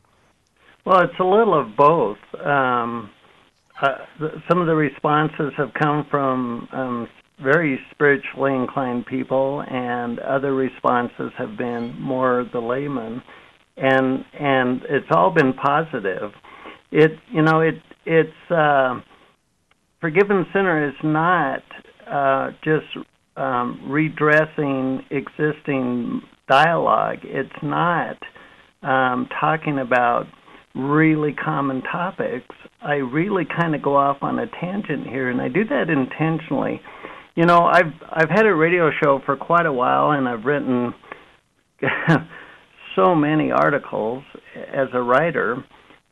[0.85, 2.17] Well, it's a little of both.
[2.43, 3.11] Um,
[3.81, 3.97] uh,
[4.47, 7.07] some of the responses have come from um,
[7.41, 13.21] very spiritually inclined people, and other responses have been more the layman,
[13.77, 16.31] and and it's all been positive.
[16.91, 17.75] It you know it
[18.05, 18.99] it's uh,
[20.01, 21.63] forgiven sinner is not
[22.09, 22.87] uh, just
[23.37, 27.19] um, redressing existing dialogue.
[27.23, 28.17] It's not
[28.81, 30.25] um, talking about
[30.75, 32.55] really common topics.
[32.81, 36.81] I really kind of go off on a tangent here, and I do that intentionally
[37.39, 40.93] you know, I've I've had a radio show for quite a while, and I've written
[42.97, 44.25] so many articles
[44.57, 45.63] as a writer,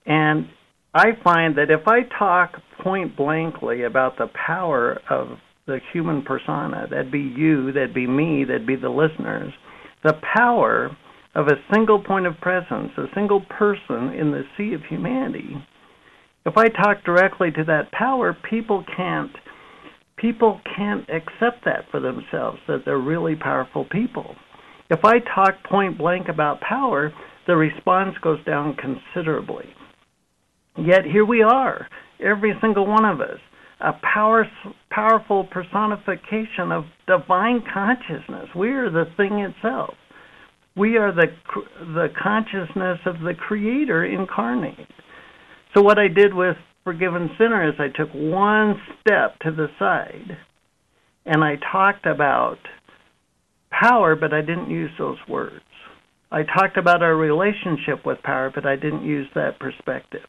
[0.06, 0.48] and
[0.94, 6.88] I find that if I talk point blankly about the power of the human persona,
[6.90, 9.52] that'd be you, that'd be me, that'd be the listeners,
[10.06, 10.96] the power
[11.36, 15.58] of a single point of presence, a single person in the sea of humanity.
[16.46, 19.32] If I talk directly to that power, people can't
[20.18, 24.36] people can't accept that for themselves, that they're really powerful people.
[24.90, 27.14] If I talk point blank about power,
[27.46, 29.66] the response goes down considerably.
[30.78, 31.88] Yet here we are,
[32.24, 33.40] every single one of us,
[33.80, 34.46] a power,
[34.90, 38.48] powerful personification of divine consciousness.
[38.56, 39.94] We are the thing itself.
[40.76, 41.28] We are the
[41.80, 44.88] the consciousness of the Creator incarnate.
[45.74, 46.56] So what I did with
[46.88, 50.38] forgiven sinner is I took one step to the side
[51.26, 52.60] and I talked about
[53.70, 55.66] power, but I didn't use those words.
[56.32, 60.22] I talked about our relationship with power, but I didn't use that perspective.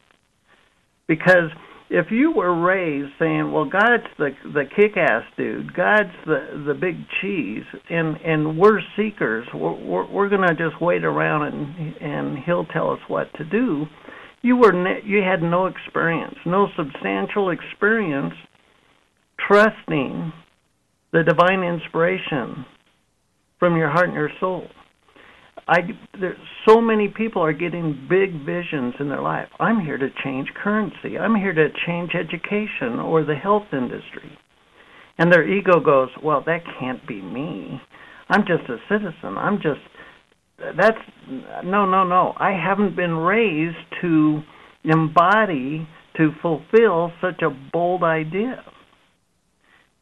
[1.06, 1.50] Because
[1.90, 6.96] if you were raised saying, "Well, God's the the kick-ass dude, God's the the big
[7.20, 12.38] cheese," and and we're seekers, we're we're, we're going to just wait around and and
[12.44, 13.86] He'll tell us what to do,
[14.42, 18.35] you were ne- you had no experience, no substantial experience
[19.46, 20.33] trusting
[21.12, 22.64] the divine inspiration
[23.59, 24.68] from your heart and your soul.
[25.66, 25.81] I
[26.18, 29.48] there so many people are getting big visions in their life.
[29.61, 31.18] I'm here to change currency.
[31.18, 34.38] I'm here to change education or the health industry.
[35.18, 37.83] And their ego goes, "Well, that can't be me.
[38.31, 39.36] I'm just a citizen.
[39.36, 39.80] I'm just
[40.59, 40.98] that's
[41.64, 42.34] no, no, no.
[42.36, 44.42] I haven't been raised to
[44.84, 45.86] embody,
[46.16, 48.64] to fulfill such a bold idea.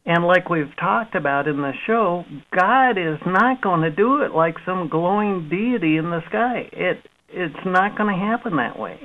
[0.05, 2.23] And like we've talked about in the show,
[2.57, 6.69] God is not going to do it like some glowing deity in the sky.
[6.71, 6.97] It
[7.29, 8.97] it's not going to happen that way.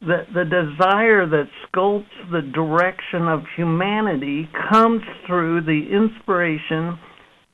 [0.00, 6.98] The the desire that sculpts the direction of humanity comes through the inspiration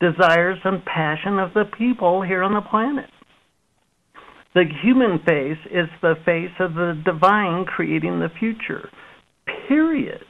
[0.01, 3.11] desires and passion of the people here on the planet.
[4.55, 8.89] The human face is the face of the divine creating the future.
[9.69, 10.25] Period.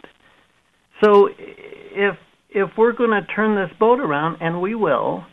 [1.03, 2.17] So if
[2.51, 5.25] if we're going to turn this boat around and we will,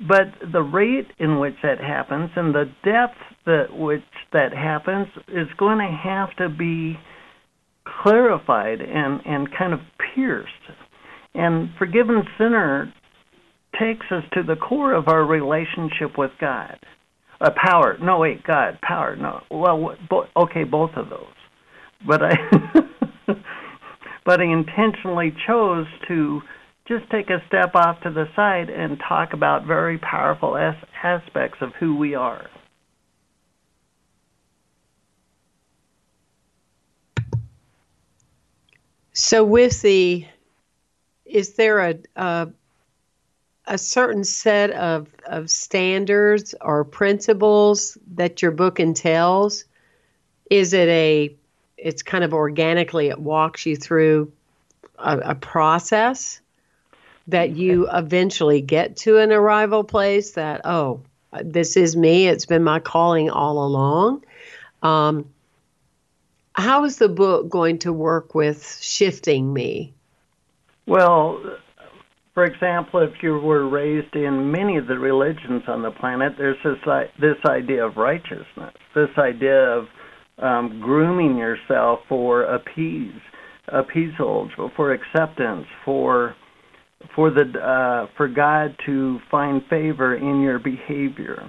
[0.00, 3.16] but the rate in which that happens and the depth
[3.46, 6.98] that which that happens is going to have to be
[8.02, 9.80] clarified and, and kind of
[10.14, 10.50] pierced.
[11.34, 12.92] And forgiven sinner
[13.78, 16.78] takes us to the core of our relationship with God.
[17.40, 17.98] A power.
[18.00, 19.16] No, wait, God, power.
[19.16, 19.42] No.
[19.50, 21.26] Well, bo- okay, both of those.
[22.06, 22.36] But I
[24.24, 26.40] but I intentionally chose to
[26.86, 31.58] just take a step off to the side and talk about very powerful as- aspects
[31.60, 32.48] of who we are.
[39.12, 40.26] So, with the,
[41.24, 42.48] is there a a,
[43.66, 49.64] a certain set of, of standards or principles that your book entails?
[50.50, 51.34] Is it a,
[51.78, 54.32] it's kind of organically, it walks you through
[54.98, 56.40] a, a process
[57.28, 61.00] that you eventually get to an arrival place that, oh,
[61.42, 64.24] this is me, it's been my calling all along.
[64.82, 65.30] Um,
[66.52, 69.94] how is the book going to work with shifting me?
[70.86, 71.58] Well,
[72.34, 76.56] for example, if you were raised in many of the religions on the planet, there's
[76.64, 76.76] this
[77.20, 79.84] this idea of righteousness, this idea of
[80.38, 83.12] um, grooming yourself for appease,
[83.68, 86.34] appeasal, for acceptance, for
[87.14, 91.48] for the uh, for God to find favor in your behavior.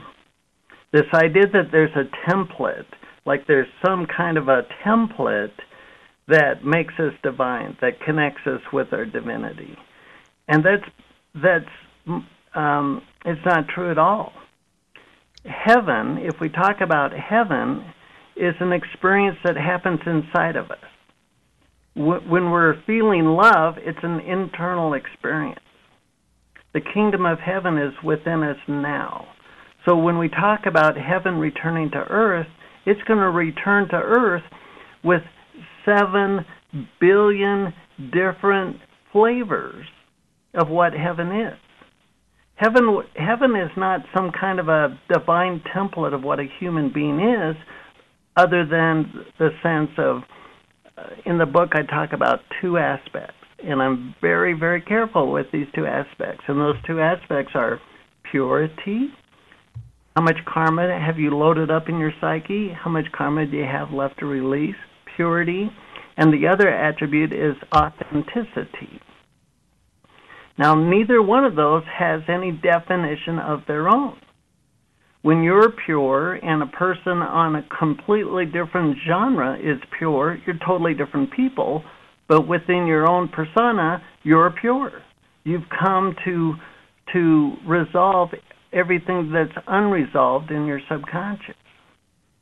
[0.94, 2.86] This idea that there's a template
[3.26, 5.52] like there's some kind of a template
[6.28, 9.76] that makes us divine, that connects us with our divinity,
[10.48, 10.84] and that's
[11.36, 12.20] that's
[12.56, 14.32] um, it's not true at all.
[15.44, 17.86] Heaven, if we talk about heaven,
[18.36, 20.78] is an experience that happens inside of us.
[21.96, 25.60] When we're feeling love, it's an internal experience.
[26.74, 29.28] The kingdom of heaven is within us now.
[29.86, 32.48] So when we talk about heaven returning to earth,
[32.86, 34.44] it's going to return to Earth
[35.04, 35.22] with
[35.86, 36.46] 7
[37.00, 37.74] billion
[38.12, 38.78] different
[39.12, 39.86] flavors
[40.56, 41.58] of what heaven is.
[42.56, 47.20] Heaven, heaven is not some kind of a divine template of what a human being
[47.20, 47.56] is,
[48.38, 50.24] other than the sense of,
[50.98, 53.34] uh, in the book, I talk about two aspects.
[53.64, 56.44] And I'm very, very careful with these two aspects.
[56.48, 57.80] And those two aspects are
[58.32, 59.10] purity
[60.16, 62.70] how much karma have you loaded up in your psyche?
[62.72, 64.76] How much karma do you have left to release?
[65.18, 65.70] Purity.
[66.16, 69.02] And the other attribute is authenticity.
[70.58, 74.18] Now, neither one of those has any definition of their own.
[75.22, 80.94] When you're pure and a person on a completely different genre is pure, you're totally
[80.94, 81.84] different people,
[82.28, 84.92] but within your own persona, you're pure.
[85.44, 86.54] You've come to
[87.14, 88.30] to resolve
[88.74, 91.56] everything that's unresolved in your subconscious,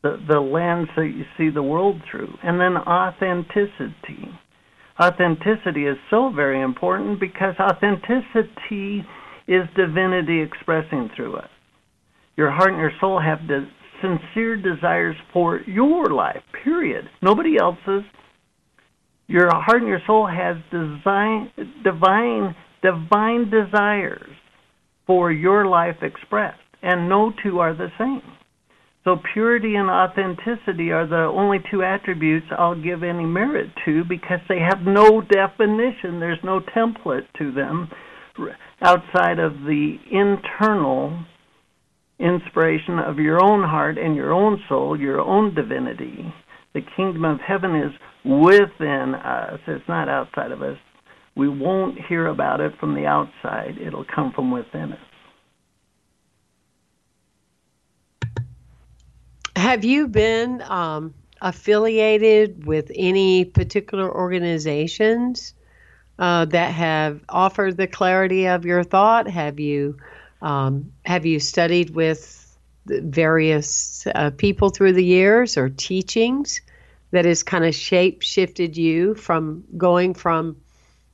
[0.02, 2.34] the, the lens that you see the world through.
[2.44, 4.30] And then authenticity.
[5.00, 9.04] Authenticity is so very important because authenticity
[9.48, 11.50] is divinity expressing through us.
[12.38, 13.68] Your heart and your soul have the
[14.02, 17.10] sincere desires for your life, period.
[17.22, 18.04] Nobody else's.
[19.28, 21.52] Your heart and your soul has design,
[21.84, 24.30] divine, divine desires
[25.08, 28.22] for your life expressed, and no two are the same.
[29.04, 34.40] So purity and authenticity are the only two attributes I'll give any merit to because
[34.48, 36.22] they have no definition.
[36.22, 37.90] There's no template to them
[38.82, 41.26] outside of the internal
[42.18, 46.34] inspiration of your own heart and your own soul, your own divinity.
[46.74, 47.92] The kingdom of heaven is
[48.24, 50.78] within us, it's not outside of us.
[51.36, 55.00] We won't hear about it from the outside, it'll come from within us.
[59.56, 65.54] Have you been um, affiliated with any particular organizations
[66.18, 69.28] uh, that have offered the clarity of your thought?
[69.28, 69.98] Have you
[70.42, 76.62] um, have you studied with various uh, people through the years or teachings
[77.12, 80.58] that has kind of shape shifted you from going from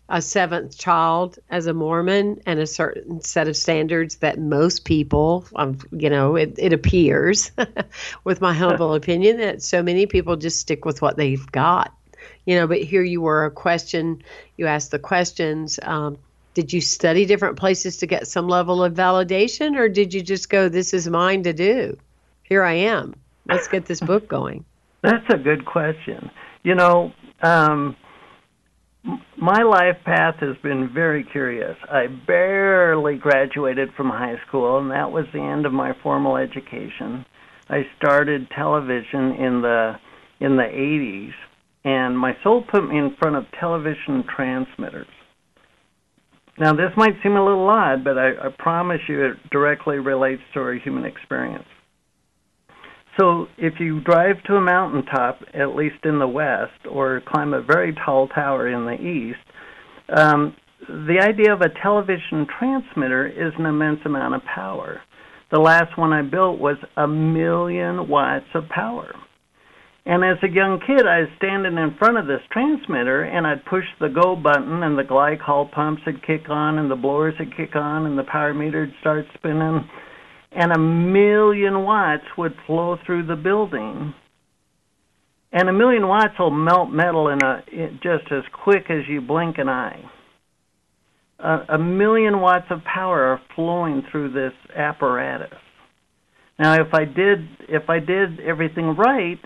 [0.09, 5.45] a seventh child as a Mormon and a certain set of standards that most people,
[5.55, 7.51] um, you know, it, it appears,
[8.23, 11.95] with my humble opinion, that so many people just stick with what they've got,
[12.45, 12.65] you know.
[12.65, 14.23] But here you were, a question,
[14.57, 15.79] you asked the questions.
[15.83, 16.17] Um,
[16.55, 20.49] did you study different places to get some level of validation, or did you just
[20.49, 21.97] go, "This is mine to do"?
[22.43, 23.13] Here I am.
[23.45, 24.65] Let's get this book going.
[25.03, 26.31] That's a good question.
[26.63, 27.13] You know.
[27.41, 27.95] Um,
[29.03, 31.75] my life path has been very curious.
[31.89, 37.25] I barely graduated from high school, and that was the end of my formal education.
[37.69, 39.93] I started television in the
[40.41, 41.33] in the 80s,
[41.83, 45.07] and my soul put me in front of television transmitters.
[46.57, 50.41] Now, this might seem a little odd, but I, I promise you it directly relates
[50.53, 51.65] to our human experience.
[53.19, 57.61] So, if you drive to a mountaintop, at least in the west, or climb a
[57.61, 59.39] very tall tower in the east,
[60.15, 60.55] um,
[60.87, 65.01] the idea of a television transmitter is an immense amount of power.
[65.51, 69.13] The last one I built was a million watts of power.
[70.05, 73.65] And as a young kid, I was standing in front of this transmitter, and I'd
[73.65, 77.55] push the go button, and the glycol pumps would kick on, and the blowers would
[77.57, 79.89] kick on, and the power meter would start spinning,
[80.51, 84.13] and a million watts would flow through the building.
[85.51, 89.21] And a million watts will melt metal in a in just as quick as you
[89.21, 90.03] blink an eye.
[91.39, 95.57] A, a million watts of power are flowing through this apparatus.
[96.59, 99.39] Now, if I did if I did everything right,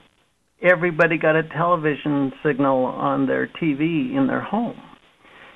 [0.62, 4.82] everybody got a television signal on their TV in their home.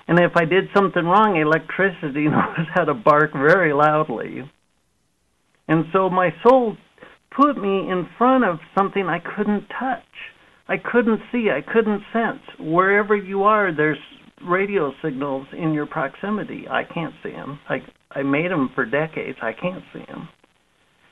[0.08, 4.50] And if I did something wrong, electricity knows how to bark very loudly.
[5.68, 6.78] And so my soul
[7.36, 10.04] put me in front of something I couldn't touch.
[10.68, 12.42] I couldn't see, I couldn't sense.
[12.60, 13.98] Wherever you are, there's
[14.48, 16.66] radio signals in your proximity.
[16.70, 17.60] I can't see them.
[17.70, 17.78] I
[18.12, 19.38] I made them for decades.
[19.42, 20.30] I can't see them.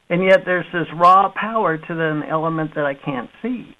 [0.10, 3.76] And yet there's this raw power to an element that I can't see.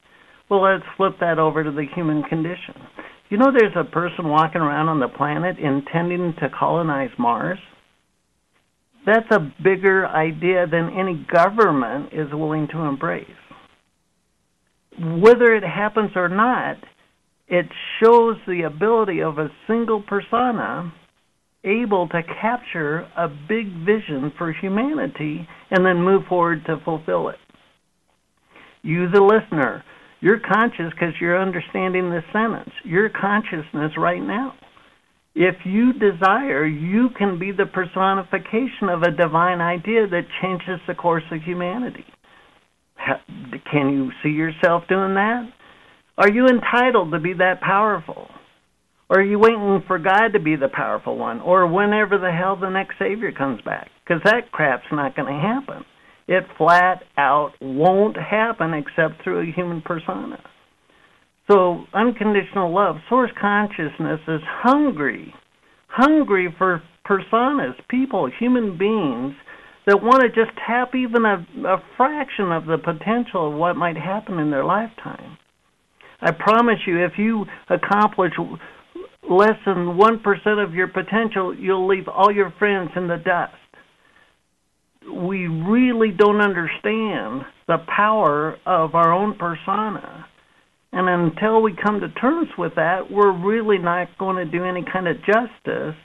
[0.50, 2.76] Well, let's flip that over to the human condition.
[3.30, 7.60] You know, there's a person walking around on the planet intending to colonize Mars.
[9.06, 13.28] That's a bigger idea than any government is willing to embrace.
[15.00, 16.78] Whether it happens or not,
[17.48, 17.68] it
[18.02, 20.92] shows the ability of a single persona
[21.64, 27.38] able to capture a big vision for humanity and then move forward to fulfill it.
[28.84, 29.84] You, the listener,
[30.22, 32.70] you're conscious because you're understanding this sentence.
[32.84, 34.54] Your consciousness right now.
[35.36, 40.96] If you desire, you can be the personification of a divine idea that changes the
[40.96, 42.06] course of humanity.
[43.70, 45.50] Can you see yourself doing that?
[46.18, 48.30] Are you entitled to be that powerful?
[49.10, 51.42] Or are you waiting for God to be the powerful one?
[51.42, 53.90] Or whenever the hell the next Savior comes back?
[54.04, 55.84] Because that crap's not going to happen.
[56.28, 60.42] It flat out won't happen except through a human persona.
[61.48, 65.34] So, unconditional love, source consciousness is hungry,
[65.88, 69.34] hungry for personas, people, human beings
[69.86, 73.98] that want to just tap even a, a fraction of the potential of what might
[73.98, 75.38] happen in their lifetime.
[76.22, 78.34] I promise you, if you accomplish
[79.30, 83.54] less than 1% of your potential, you'll leave all your friends in the dust
[85.12, 90.26] we really don't understand the power of our own persona.
[90.96, 94.82] And until we come to terms with that, we're really not going to do any
[94.82, 95.96] kind of justice.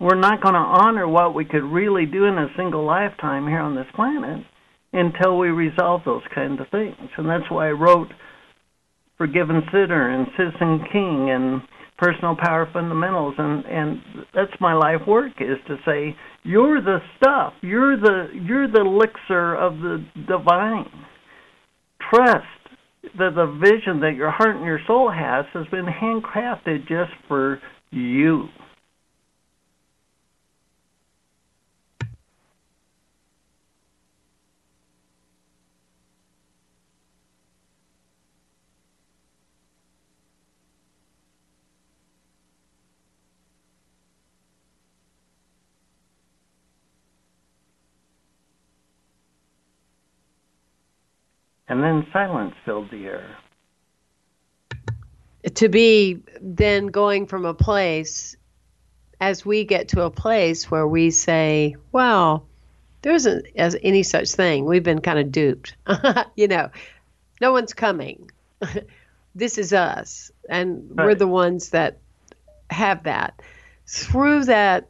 [0.00, 3.60] We're not going to honor what we could really do in a single lifetime here
[3.60, 4.42] on this planet
[4.94, 7.10] until we resolve those kinds of things.
[7.18, 8.08] And that's why I wrote
[9.18, 11.60] Forgiven Sinner and Citizen King and
[11.98, 14.00] personal power fundamentals and and
[14.34, 19.54] that's my life work is to say you're the stuff you're the you're the elixir
[19.54, 20.86] of the divine
[22.10, 22.46] trust
[23.18, 27.60] that the vision that your heart and your soul has has been handcrafted just for
[27.90, 28.48] you
[51.70, 53.36] and then silence filled the air.
[55.54, 58.36] To be then going from a place,
[59.20, 62.44] as we get to a place where we say, well,
[63.02, 64.64] there isn't as any such thing.
[64.64, 65.76] We've been kind of duped.
[66.34, 66.70] you know,
[67.40, 68.30] no one's coming.
[69.36, 70.32] this is us.
[70.48, 71.06] And right.
[71.06, 71.98] we're the ones that
[72.70, 73.40] have that.
[73.86, 74.88] Through that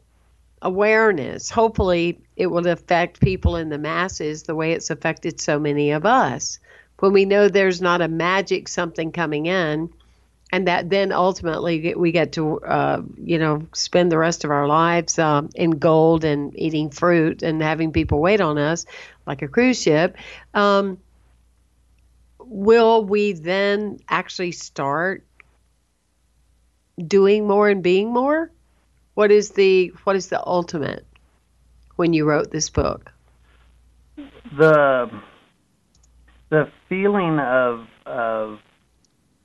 [0.62, 5.90] awareness, hopefully it will affect people in the masses the way it's affected so many
[5.90, 6.58] of us
[7.00, 9.90] when we know there's not a magic something coming in
[10.52, 14.66] and that then ultimately we get to uh, you know spend the rest of our
[14.66, 18.86] lives um, in gold and eating fruit and having people wait on us
[19.26, 20.16] like a cruise ship
[20.54, 20.98] um,
[22.38, 25.24] will we then actually start
[27.06, 28.50] doing more and being more?
[29.14, 31.06] What is the what is the ultimate
[31.96, 33.12] when you wrote this book?
[34.56, 35.10] The
[36.50, 38.58] the feeling of of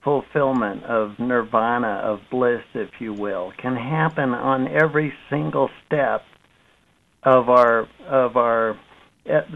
[0.03, 6.21] fulfillment of nirvana of bliss if you will can happen on every single step
[7.23, 8.79] of our of our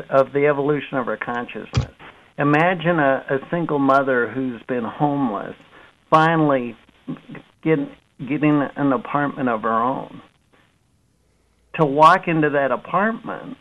[0.10, 1.91] of the evolution of our consciousness.
[2.39, 5.56] Imagine a, a single mother who's been homeless
[6.10, 6.76] finally
[7.64, 7.89] getting
[8.20, 10.22] getting an apartment of her own.
[11.80, 13.58] To walk into that apartment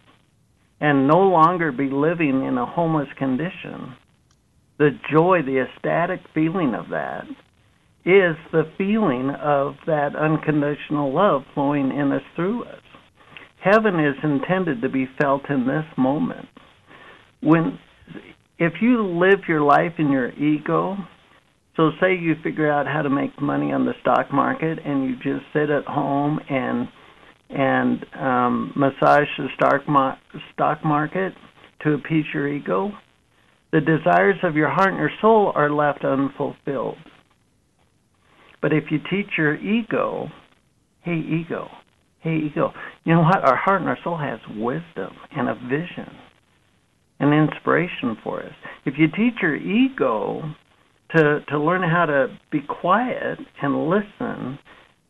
[0.81, 3.97] and no longer be living in a homeless condition,
[4.79, 7.25] the joy, the ecstatic feeling of that
[8.05, 12.81] is the feeling of that unconditional love flowing in us through us.
[13.61, 16.49] Heaven is intended to be felt in this moment.
[17.43, 17.79] When
[18.59, 20.97] if you live your life in your ego,
[21.77, 25.15] so say you figure out how to make money on the stock market and you
[25.17, 26.89] just sit at home and
[27.51, 30.19] and um, massage the stock, mar-
[30.53, 31.33] stock market
[31.83, 32.93] to appease your ego,
[33.73, 36.97] the desires of your heart and your soul are left unfulfilled.
[38.61, 40.29] But if you teach your ego,
[41.03, 41.69] hey, ego,
[42.21, 42.73] hey, ego,
[43.05, 43.45] you know what?
[43.45, 46.11] Our heart and our soul has wisdom and a vision
[47.21, 48.53] and inspiration for us.
[48.85, 50.43] If you teach your ego
[51.17, 54.59] to, to learn how to be quiet and listen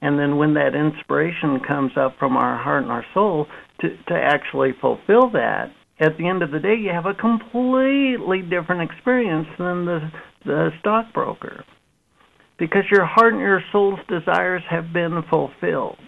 [0.00, 3.46] and then when that inspiration comes up from our heart and our soul
[3.80, 8.42] to, to actually fulfill that, at the end of the day, you have a completely
[8.42, 10.10] different experience than the,
[10.44, 11.64] the stockbroker.
[12.58, 15.98] Because your heart and your soul's desires have been fulfilled.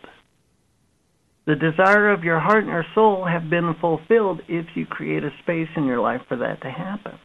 [1.47, 5.31] The desire of your heart and your soul have been fulfilled if you create a
[5.43, 7.19] space in your life for that to happen.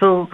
[0.00, 0.26] So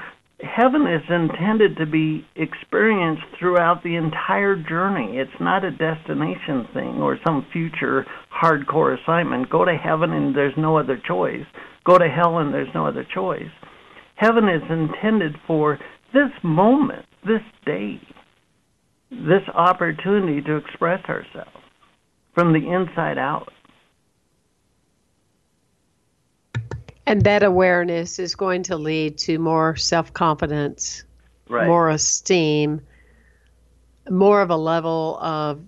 [0.43, 5.19] heaven is intended to be experienced throughout the entire journey.
[5.19, 9.51] It's not a destination thing or some future hardcore assignment.
[9.51, 11.47] Go to heaven and there's no other choice.
[11.85, 13.51] Go to hell and there's no other choice.
[14.17, 15.79] Heaven is intended for
[16.13, 18.01] this moment, this day,
[19.11, 21.51] this opportunity to express ourselves
[22.35, 23.51] from the inside out.
[27.07, 31.05] And that awareness is going to lead to more self confidence,
[31.49, 31.67] right.
[31.67, 32.81] more esteem,
[34.09, 35.61] more of a level of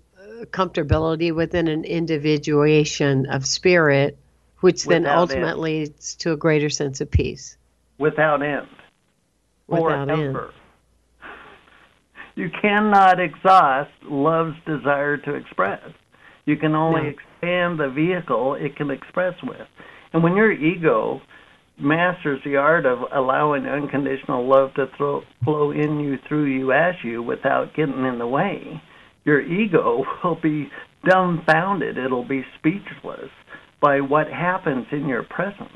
[0.46, 4.18] comfortability within an individuation of spirit,
[4.60, 5.88] which then ultimately end.
[5.88, 7.56] leads to a greater sense of peace.
[7.98, 8.68] Without end.
[9.66, 10.34] Without end.
[10.34, 10.52] Forever.
[12.36, 15.88] You cannot exhaust love's desire to express.
[16.46, 17.08] You can only No.
[17.08, 19.66] expand the vehicle it can express with.
[20.14, 21.20] And when your ego
[21.78, 26.94] masters the art of allowing unconditional love to throw, flow in you, through you, as
[27.02, 28.80] you, without getting in the way,
[29.24, 30.70] your ego will be
[31.04, 31.98] dumbfounded.
[31.98, 33.28] It'll be speechless
[33.82, 35.68] by what happens in your presence.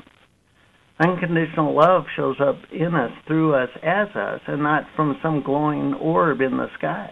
[1.05, 5.93] Unconditional love shows up in us, through us, as us, and not from some glowing
[5.95, 7.11] orb in the sky.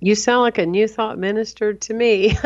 [0.00, 2.28] You sound like a new thought minister to me.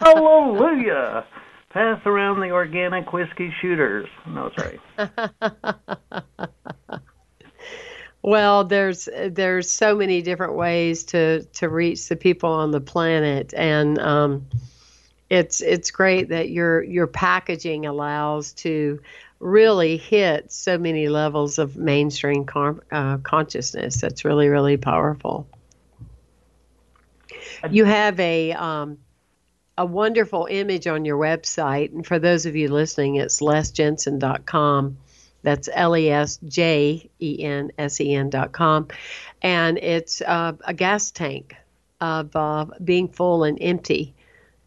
[0.00, 1.26] Hallelujah!
[1.70, 4.08] Pass around the organic whiskey shooters.
[4.26, 4.80] No, sorry.
[8.26, 13.54] Well, there's there's so many different ways to to reach the people on the planet,
[13.56, 14.48] and um,
[15.30, 19.00] it's it's great that your your packaging allows to
[19.38, 24.00] really hit so many levels of mainstream con- uh, consciousness.
[24.00, 25.46] That's really really powerful.
[27.70, 28.98] You have a um,
[29.78, 34.98] a wonderful image on your website, and for those of you listening, it's lesjensen.com.
[35.42, 38.88] That's L E S J E N S E N dot com.
[39.42, 41.54] And it's uh, a gas tank
[42.00, 44.14] of uh, being full and empty.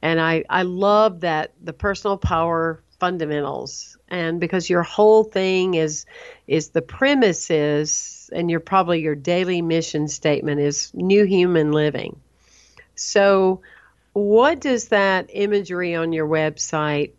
[0.02, 3.98] And I, I love that the personal power fundamentals.
[4.08, 6.06] And because your whole thing is
[6.48, 12.20] is the premise is, and your probably your daily mission statement is new human living.
[13.00, 13.62] So,
[14.14, 17.12] what does that imagery on your website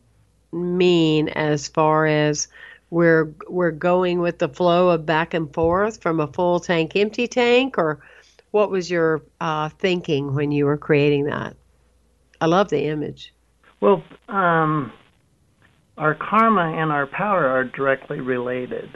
[0.53, 2.49] mean as far as
[2.91, 7.27] we're we're going with the flow of back and forth from a full tank empty
[7.27, 7.79] tank?
[7.79, 8.01] Or
[8.51, 11.57] what was your uh, thinking when you were creating that?
[12.41, 13.33] I love the image.
[13.81, 14.93] Well, um,
[15.97, 18.91] our karma and our power are directly related.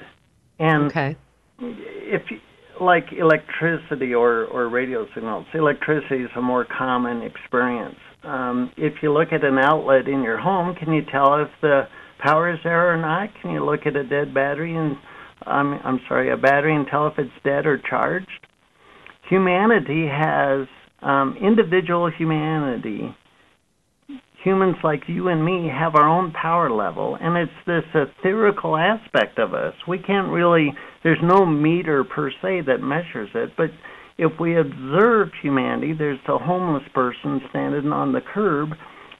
[0.59, 1.17] And okay.
[1.59, 2.41] if you,
[2.81, 7.97] like electricity or, or radio signals, electricity is a more common experience.
[8.23, 11.83] Um, if you look at an outlet in your home, can you tell if the
[12.19, 13.29] power is there or not?
[13.43, 14.97] Can you look at a dead battery and
[15.47, 18.47] I'm I'm sorry, a battery and tell if it's dead or charged.
[19.29, 20.67] Humanity has
[21.03, 23.15] um, individual humanity.
[24.45, 29.39] Humans like you and me have our own power level, and it's this etherical aspect
[29.39, 29.75] of us.
[29.89, 30.73] We can't really,
[31.03, 33.71] there's no meter per se that measures it, but
[34.19, 38.71] if we observe humanity, there's a homeless person standing on the curb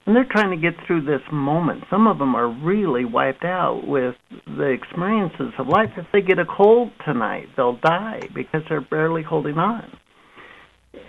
[0.05, 1.83] and they're trying to get through this moment.
[1.89, 4.15] Some of them are really wiped out with
[4.45, 5.89] the experiences of life.
[5.97, 9.91] If they get a cold tonight, they'll die because they're barely holding on.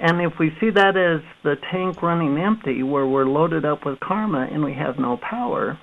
[0.01, 4.01] And if we see that as the tank running empty, where we're loaded up with
[4.01, 5.79] karma and we have no power,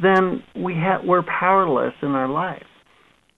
[0.00, 2.66] then we ha- we're powerless in our life.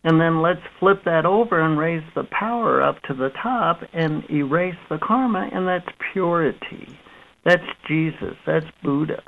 [0.05, 4.23] And then let's flip that over and raise the power up to the top and
[4.31, 6.97] erase the karma, and that's purity.
[7.45, 8.37] That's Jesus.
[8.47, 9.23] That's Buddha.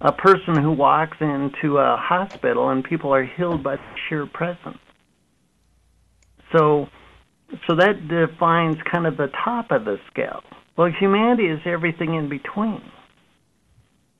[0.00, 3.78] A person who walks into a hospital and people are healed by
[4.08, 4.78] sheer presence.
[6.54, 6.88] So,
[7.66, 10.42] so that defines kind of the top of the scale.
[10.76, 12.82] Well, humanity is everything in between.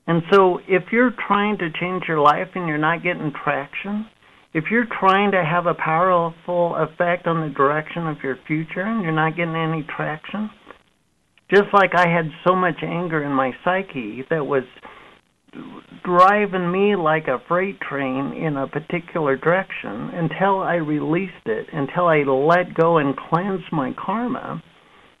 [0.05, 4.05] And so, if you're trying to change your life and you're not getting traction,
[4.53, 9.01] if you're trying to have a powerful effect on the direction of your future and
[9.01, 10.49] you're not getting any traction,
[11.49, 14.63] just like I had so much anger in my psyche that was
[16.03, 22.07] driving me like a freight train in a particular direction until I released it, until
[22.07, 24.61] I let go and cleanse my karma,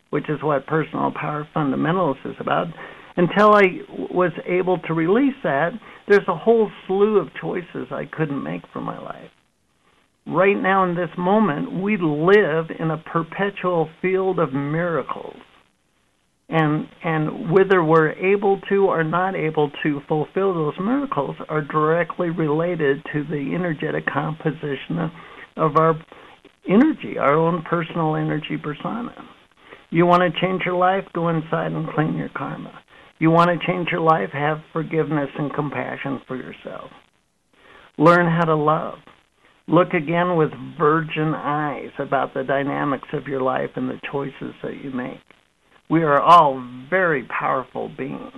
[0.09, 2.67] which is what personal power fundamentals is about.
[3.15, 3.81] Until I
[4.11, 5.71] was able to release that,
[6.07, 9.29] there's a whole slew of choices I couldn't make for my life.
[10.25, 15.35] Right now, in this moment, we live in a perpetual field of miracles
[16.49, 22.29] and and whether we're able to or not able to fulfill those miracles are directly
[22.29, 25.11] related to the energetic composition of,
[25.57, 25.95] of our
[26.69, 29.13] energy, our own personal energy persona.
[29.89, 32.83] You want to change your life, go inside and clean your karma.
[33.19, 36.89] You want to change your life, have forgiveness and compassion for yourself.
[37.97, 38.95] Learn how to love.
[39.67, 44.83] Look again with virgin eyes about the dynamics of your life and the choices that
[44.83, 45.21] you make.
[45.93, 48.33] We are all very powerful beings.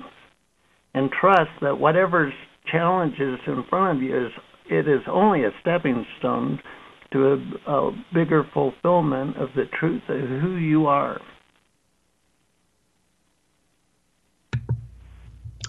[0.93, 2.33] And trust that whatever
[2.69, 4.31] challenges in front of you is
[4.69, 6.59] it is only a stepping stone
[7.13, 11.21] to a, a bigger fulfillment of the truth of who you are.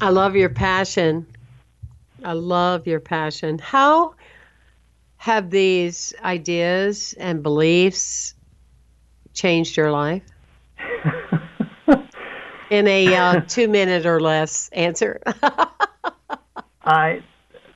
[0.01, 1.25] I love your passion.
[2.25, 3.61] I love your passion.
[3.61, 4.17] How
[5.19, 8.35] have these ideas and beliefs
[9.35, 10.25] changed your life?
[12.71, 15.21] in a uh, two minute or less answer.
[16.83, 17.19] I,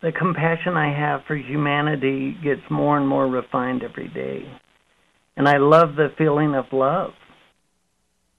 [0.02, 4.44] the compassion I have for humanity gets more and more refined every day,
[5.36, 7.10] and I love the feeling of love.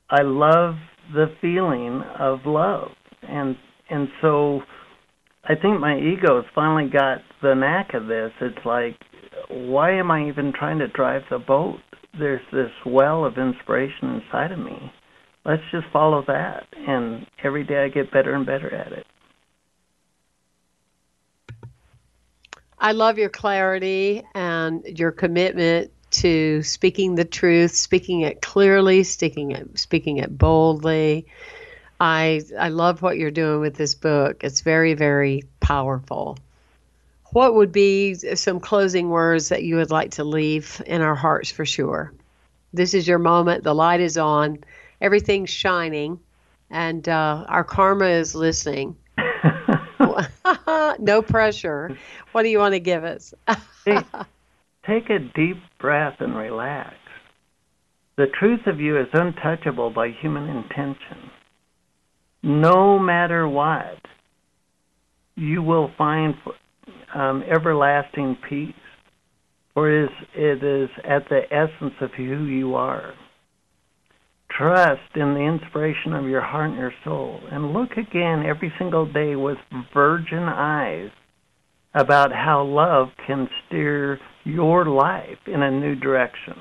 [0.10, 0.76] I love
[1.14, 2.90] the feeling of love,
[3.24, 3.56] and
[3.90, 4.62] and so
[5.44, 8.32] I think my ego's finally got the knack of this.
[8.40, 8.96] It's like,
[9.50, 11.80] why am I even trying to drive the boat?
[12.18, 14.92] There's this well of inspiration inside of me
[15.46, 16.68] let's just follow that.
[16.88, 19.08] And every day I get better and better at it.
[22.78, 29.52] I love your clarity and your commitment to speaking the truth, speaking it clearly, speaking
[29.52, 31.28] it, speaking it boldly.
[32.00, 34.44] I I love what you're doing with this book.
[34.44, 36.38] It's very very powerful.
[37.32, 41.50] What would be some closing words that you would like to leave in our hearts
[41.50, 42.12] for sure?
[42.74, 43.64] This is your moment.
[43.64, 44.64] The light is on
[45.02, 46.20] everything's shining,
[46.70, 48.96] and uh, our karma is listening.
[51.00, 51.98] no pressure.
[52.32, 53.34] What do you want to give us?
[53.86, 54.06] take,
[54.86, 56.96] take a deep breath and relax.
[58.18, 61.32] The truth of you is untouchable by human intention.
[62.44, 64.00] No matter what,
[65.36, 66.36] you will find
[67.16, 68.74] um, everlasting peace,
[69.74, 73.14] for it is, it is at the essence of who you are.
[74.58, 77.40] Trust in the inspiration of your heart and your soul.
[77.52, 79.58] And look again every single day with
[79.94, 81.10] virgin eyes
[81.94, 86.56] about how love can steer your life in a new direction.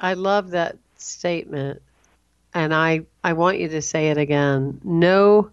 [0.00, 1.82] I love that statement.
[2.52, 4.80] And I, I want you to say it again.
[4.84, 5.50] No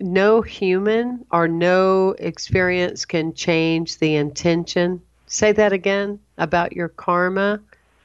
[0.00, 5.02] no human or no experience can change the intention
[5.32, 7.60] Say that again about your karma,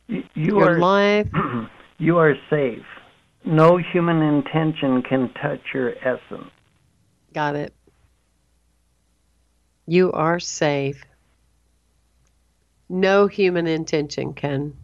[0.08, 1.28] you your are, life.
[1.98, 2.84] You are safe.
[3.46, 6.52] No human intention can touch your essence.
[7.34, 7.74] Got it.
[9.88, 11.06] You are safe.
[12.90, 14.76] No human intention can.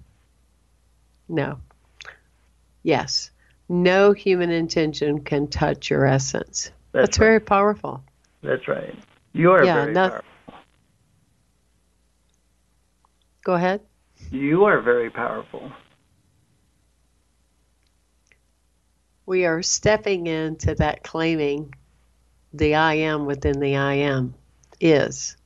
[1.28, 1.60] No.
[2.82, 3.30] Yes.
[3.68, 6.72] No human intention can touch your essence.
[6.94, 8.02] That's, That's very powerful.
[8.42, 8.96] That's right.
[9.34, 10.31] You are Yeah, very no- powerful.
[13.44, 13.82] Go ahead.
[14.30, 15.72] You are very powerful.
[19.26, 21.74] We are stepping into that claiming
[22.54, 24.36] the I am within the I am
[24.80, 25.38] is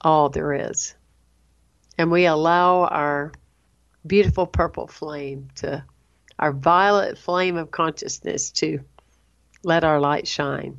[0.00, 0.94] all there is.
[1.98, 3.32] And we allow our
[4.06, 5.84] beautiful purple flame to,
[6.38, 8.80] our violet flame of consciousness to
[9.62, 10.78] let our light shine.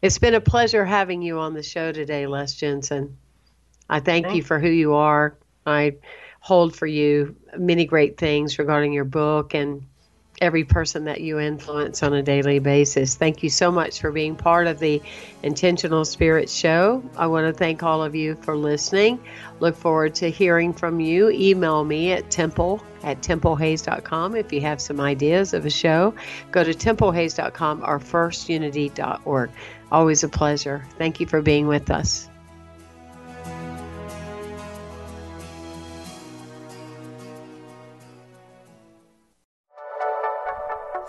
[0.00, 3.18] It's been a pleasure having you on the show today, Les Jensen.
[3.88, 5.36] I thank you for who you are.
[5.66, 5.96] I
[6.40, 9.84] hold for you many great things regarding your book and
[10.40, 13.16] every person that you influence on a daily basis.
[13.16, 15.02] Thank you so much for being part of the
[15.42, 17.02] Intentional Spirit Show.
[17.16, 19.20] I want to thank all of you for listening.
[19.60, 21.30] Look forward to hearing from you.
[21.30, 26.14] Email me at temple at templehayes.com if you have some ideas of a show.
[26.50, 29.50] Go to templehayes.com or firstunity.org.
[29.90, 30.84] Always a pleasure.
[30.98, 32.28] Thank you for being with us.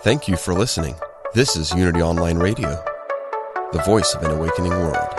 [0.02, 0.94] Thank you for listening.
[1.34, 2.82] This is Unity Online Radio,
[3.72, 5.14] the voice of an awakening world.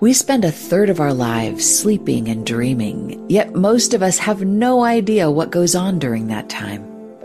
[0.00, 4.44] We spend a third of our lives sleeping and dreaming, yet most of us have
[4.44, 6.93] no idea what goes on during that time.